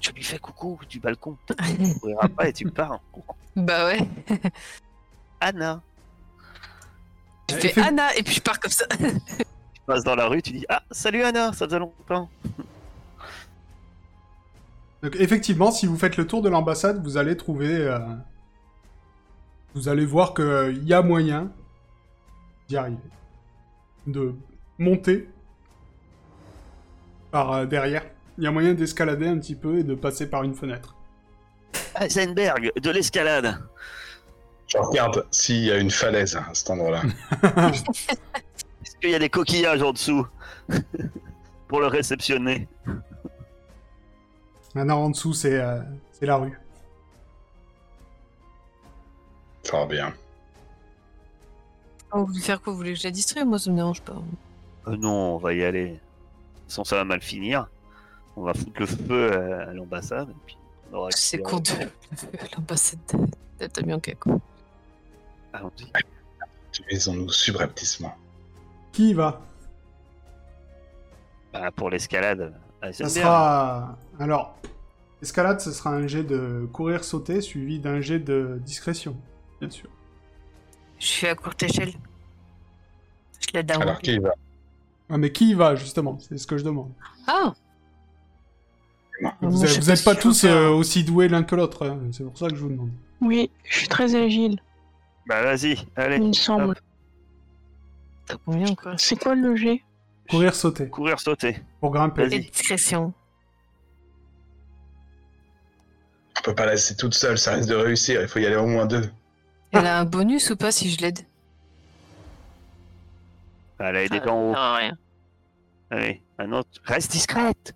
[0.00, 1.36] Tu lui fais coucou du balcon.
[1.46, 1.54] Tu
[2.36, 3.36] pas et tu pars en courant.
[3.56, 3.98] bah ouais.
[5.40, 5.82] Anna,
[7.50, 8.86] Je fais Anna et puis je pars comme ça.
[8.96, 12.28] tu passes dans la rue, tu dis Ah, salut Anna, ça faisait longtemps.
[15.02, 17.72] Donc, effectivement, si vous faites le tour de l'ambassade, vous allez trouver.
[17.76, 17.98] euh,
[19.74, 21.52] Vous allez voir qu'il y a moyen
[22.68, 22.96] d'y arriver.
[24.06, 24.34] De
[24.78, 25.28] monter
[27.30, 28.04] par euh, derrière.
[28.38, 30.94] Il y a moyen d'escalader un petit peu et de passer par une fenêtre.
[32.00, 33.58] Heisenberg, de l'escalade.
[34.68, 37.02] Je regarde s'il y a une falaise à cet endroit-là.
[37.72, 40.26] Est-ce qu'il y a des coquillages en dessous
[41.68, 42.68] Pour le réceptionner?
[44.74, 45.80] Maintenant, en dessous, c'est euh,
[46.12, 46.58] c'est la rue.
[49.68, 50.14] Fort bien.
[52.12, 54.16] vous voulez faire quoi Vous voulez que je la Moi, ça me dérange pas.
[54.86, 56.00] Euh, non, on va y aller.
[56.68, 57.68] Façon, ça va mal finir.
[58.36, 60.30] On va foutre le feu à, à l'ambassade.
[60.30, 60.56] et puis
[60.92, 61.70] on aura C'est con de
[62.56, 63.26] l'ambassade de-
[63.60, 64.38] de Tamianka, quoi.
[65.52, 65.90] Allons-y.
[66.72, 68.14] Utilisons-nous subrepticement.
[68.92, 69.42] Qui y va?
[71.52, 72.54] Bah, pour l'escalade,
[72.92, 73.98] Ça sera.
[74.18, 74.56] Alors,
[75.22, 79.16] escalade, ce sera un jet de courir-sauter suivi d'un jet de discrétion,
[79.60, 79.88] bien sûr.
[80.98, 81.92] Je suis à courte échelle.
[83.40, 84.32] Je l'aide à Alors qui y va
[85.08, 86.18] Ah, mais qui y va, justement?
[86.20, 86.90] C'est ce que je demande.
[87.26, 87.54] Ah
[89.40, 92.56] Vous n'êtes pas tous euh, aussi doués l'un que l'autre, hein, c'est pour ça que
[92.56, 92.90] je vous demande.
[93.20, 94.60] Oui, je suis très agile,
[95.26, 96.16] Bah, vas-y, allez.
[96.16, 96.76] il me semble.
[98.26, 99.82] T'as combien, quoi C'est quoi le G
[100.30, 101.58] Courir-sauter, Courir, sauter.
[101.80, 102.26] pour grimper.
[102.28, 102.34] Vas-y.
[102.34, 103.12] Et discrétion.
[106.38, 108.20] On peut pas la laisser toute seule, ça risque de réussir.
[108.22, 109.10] Il faut y aller au moins deux.
[109.72, 111.20] Elle a un bonus ou pas si je l'aide
[113.78, 114.52] Elle a aidé Ah, en haut.
[114.54, 114.98] non, rien.
[115.90, 116.68] Allez, un autre.
[116.84, 117.74] Reste discrète.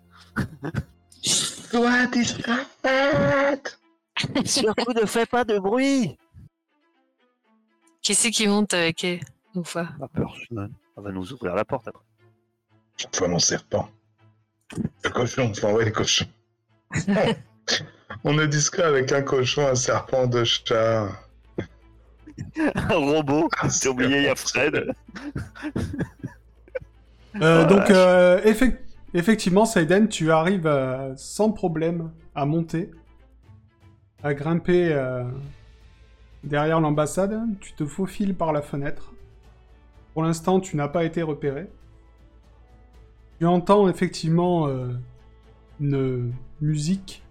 [1.21, 3.79] Sois discrète
[4.45, 6.17] Surtout ne fais pas de bruit.
[8.01, 9.21] Qui c'est qui monte avec elle
[9.55, 10.73] Ou pas personne.
[10.95, 12.03] On va nous ouvrir la porte après.
[13.15, 13.89] Faut mon serpent.
[15.03, 16.25] Le cochon, faut envoyer le cochon.
[18.23, 21.09] On est discret avec un cochon, un serpent, deux chats.
[22.75, 23.49] Un robot.
[23.61, 24.75] Ah, T'as oublié, il y a Fred.
[27.41, 28.77] Euh, Oh, donc, euh, effec-
[29.13, 32.91] effectivement, Saiden, tu arrives euh, sans problème à monter,
[34.21, 35.23] à grimper euh,
[36.43, 37.39] derrière l'ambassade.
[37.59, 39.13] Tu te faufiles par la fenêtre.
[40.13, 41.67] Pour l'instant, tu n'as pas été repéré.
[43.39, 44.89] Tu entends effectivement euh,
[45.81, 46.31] une
[46.61, 47.23] musique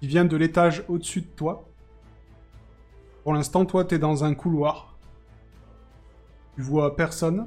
[0.00, 1.68] qui vient de l'étage au-dessus de toi.
[3.22, 4.96] Pour l'instant, toi, tu es dans un couloir.
[6.56, 7.46] Tu vois personne.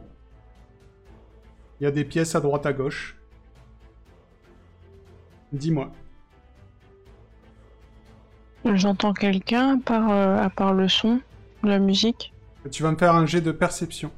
[1.79, 3.17] Il y a des pièces à droite à gauche.
[5.51, 5.91] Dis-moi.
[8.73, 11.21] J'entends quelqu'un par, euh, à part le son,
[11.63, 12.33] la musique.
[12.71, 14.11] Tu vas me faire un jet de perception.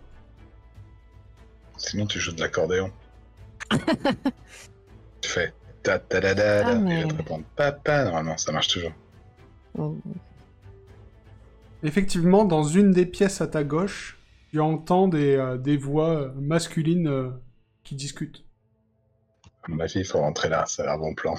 [1.75, 2.91] Sinon, tu joues de l'accordéon.
[5.21, 5.53] tu fais
[5.83, 6.69] ta ta da da da.
[6.69, 8.05] Ah, mais- te répondre papa.
[8.05, 8.93] Normalement, ça marche toujours.
[9.77, 9.97] Oh.
[11.83, 14.17] Effectivement, dans une des pièces à ta gauche,
[14.51, 17.29] tu entends des, euh, des voix euh, masculines euh,
[17.83, 18.45] qui discutent.
[19.67, 20.65] Mon avis, il faut rentrer là.
[20.65, 21.35] Ça a l'air bon plan.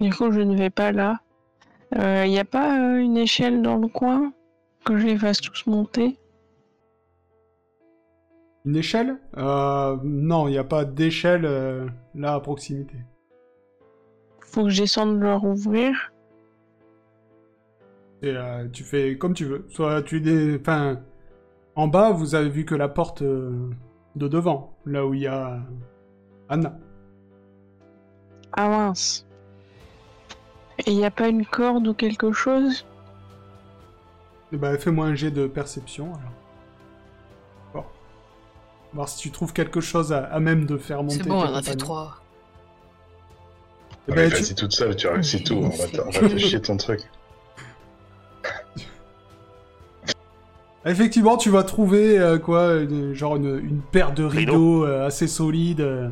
[0.00, 1.20] Du coup, je ne vais pas là.
[1.92, 4.32] Il n'y a pas euh, une échelle dans le coin
[4.84, 6.16] que je les fasse tous monter?
[8.64, 9.18] Une échelle?
[9.36, 12.94] Euh, Non, il n'y a pas d'échelle euh, là à proximité.
[14.40, 16.12] Faut que je descende leur ouvrir.
[18.22, 19.66] Et euh, tu fais comme tu veux.
[19.70, 20.58] Soit tu des...
[20.60, 21.00] Enfin,
[21.74, 23.70] en bas, vous avez vu que la porte euh,
[24.16, 25.58] de devant, là où il y a
[26.48, 26.76] Anna.
[28.52, 29.26] Ah mince.
[30.86, 32.84] Et y a pas une corde ou quelque chose?
[34.52, 36.32] Eh ben, fais-moi un jet de perception, alors.
[37.72, 37.84] Bon.
[38.92, 41.42] Voir si tu trouves quelque chose à, à même de faire monter C'est bon, on
[41.46, 42.20] en a fait trois.
[44.08, 45.54] Tu- Vas-y toute seule, tu réussis tout.
[45.54, 47.00] On va, te- on va te chier ton truc.
[50.86, 54.52] Effectivement, tu vas trouver euh, quoi, une- genre une, une paire de Rideau.
[54.52, 56.08] rideaux euh, assez solides euh,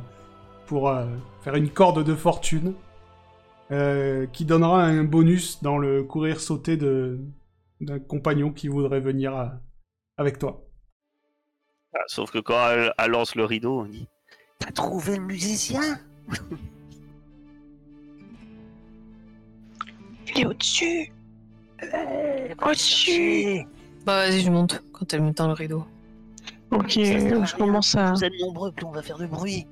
[0.67, 1.07] pour euh,
[1.43, 2.75] faire une corde de fortune
[3.71, 7.19] euh, qui donnera un bonus dans le courir sauter de
[7.81, 9.53] d'un compagnon qui voudrait venir
[10.17, 10.65] avec toi.
[11.95, 14.09] Ah, sauf que quand elle, elle lance le rideau, on dit
[14.59, 15.81] T'as trouvé le musicien?
[20.35, 21.13] Il est au-dessus
[22.67, 23.65] Au-dessus
[24.09, 25.85] Bah vas-y, je monte quand elle me tend le rideau.
[26.71, 29.67] Ok, je commence à, Vous êtes nombreux, plus on va faire de bruit.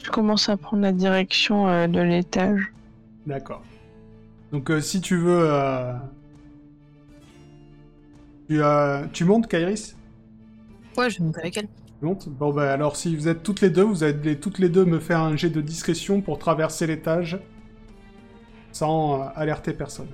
[0.00, 2.72] je commence à prendre la direction euh, de l'étage.
[3.26, 3.64] D'accord.
[4.52, 5.94] Donc euh, si tu veux, euh,
[8.48, 9.96] tu, euh, tu montes, Kairis?
[10.96, 11.66] Ouais, je monte avec elle.
[11.98, 12.28] Tu montes?
[12.28, 15.00] Bon bah alors si vous êtes toutes les deux, vous allez toutes les deux me
[15.00, 17.40] faire un jet de discrétion pour traverser l'étage
[18.70, 20.06] sans euh, alerter personne.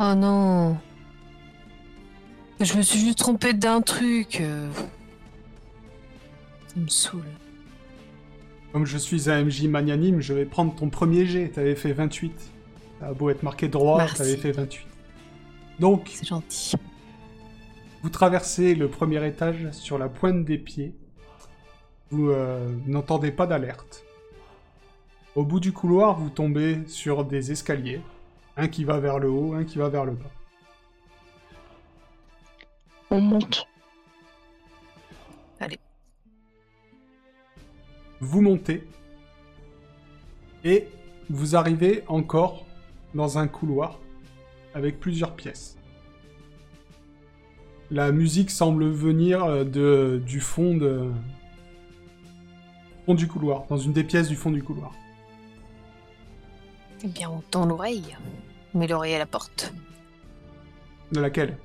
[0.00, 0.76] Oh non.
[2.60, 4.40] Je me suis juste trompée d'un truc.
[4.40, 4.70] euh.
[6.68, 7.22] Ça me saoule.
[8.72, 11.48] Comme je suis un MJ magnanime, je vais prendre ton premier jet.
[11.48, 12.32] T'avais fait 28.
[13.00, 14.86] Ça a beau être marqué droit, t'avais fait 28.
[15.80, 16.76] Donc, C'est gentil.
[18.02, 20.94] vous traversez le premier étage sur la pointe des pieds.
[22.10, 24.04] Vous euh, n'entendez pas d'alerte.
[25.34, 28.00] Au bout du couloir, vous tombez sur des escaliers.
[28.56, 30.30] Un qui va vers le haut, un qui va vers le bas.
[33.10, 33.66] On monte.
[38.20, 38.86] Vous montez.
[40.64, 40.88] Et
[41.28, 42.64] vous arrivez encore
[43.14, 43.98] dans un couloir
[44.74, 45.76] avec plusieurs pièces.
[47.90, 51.12] La musique semble venir euh, de, du fond, de,
[53.04, 54.92] fond du couloir, dans une des pièces du fond du couloir.
[57.04, 58.16] Eh bien, on tend l'oreille.
[58.74, 59.72] On met l'oreille à la porte.
[61.12, 61.56] De laquelle?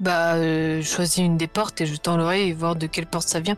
[0.00, 3.06] Bah, euh, je choisis une des portes et je tends l'oreille et voir de quelle
[3.06, 3.56] porte ça vient.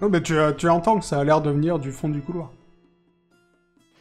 [0.00, 2.50] Non, mais tu, tu entends que ça a l'air de venir du fond du couloir.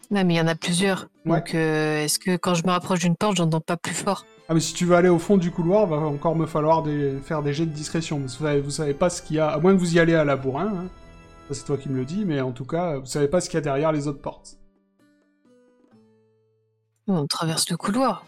[0.09, 1.07] Non, mais il y en a plusieurs.
[1.25, 1.37] Ouais.
[1.37, 4.25] Donc, euh, est-ce que quand je me rapproche d'une porte, j'entends pas plus fort?
[4.49, 7.17] Ah, mais si tu veux aller au fond du couloir, va encore me falloir des-
[7.23, 8.19] faire des jets de discrétion.
[8.19, 9.95] Parce que vous savez, vous savez pas ce qu'il y a, à moins que vous
[9.95, 10.67] y allez à la bourrin.
[10.75, 10.87] hein.
[11.47, 13.49] Ça, c'est toi qui me le dis, mais en tout cas, vous savez pas ce
[13.49, 14.57] qu'il y a derrière les autres portes.
[17.07, 18.25] On traverse le couloir.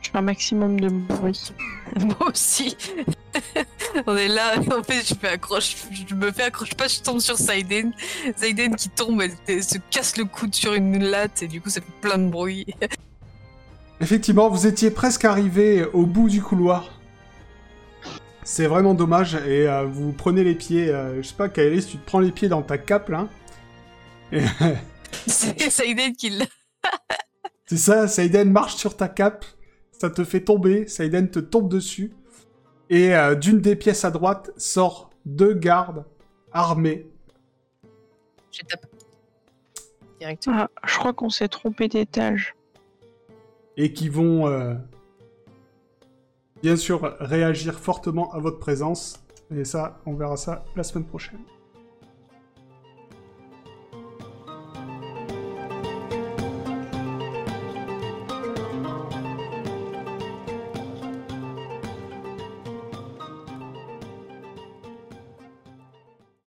[0.00, 1.52] Je fais un maximum de bruit.
[2.00, 2.76] Moi aussi.
[4.06, 5.76] On est là, en fait, je, fais accroche,
[6.08, 7.92] je me fais accroche pas, je tombe sur Saiden.
[8.36, 11.70] Saiden qui tombe, elle, elle se casse le coude sur une latte et du coup
[11.70, 12.66] ça fait plein de bruit.
[14.00, 17.00] Effectivement, vous étiez presque arrivé au bout du couloir.
[18.42, 21.98] C'est vraiment dommage, et euh, vous prenez les pieds, euh, je sais pas, Kairis, tu
[21.98, 23.28] te prends les pieds dans ta cape, là.
[24.32, 24.40] Et
[25.26, 26.46] C'est Saiden qui l'a.
[27.66, 29.44] c'est ça, Saiden marche sur ta cape,
[30.00, 32.12] ça te fait tomber, Saiden te tombe dessus,
[32.88, 36.06] et euh, d'une des pièces à droite sort deux gardes
[36.52, 37.06] armés.
[38.50, 38.86] Je tape.
[40.46, 42.54] Ah, je crois qu'on s'est trompé d'étage.
[43.76, 44.74] et qui vont euh,
[46.62, 49.22] bien sûr réagir fortement à votre présence.
[49.54, 51.40] Et ça, on verra ça la semaine prochaine.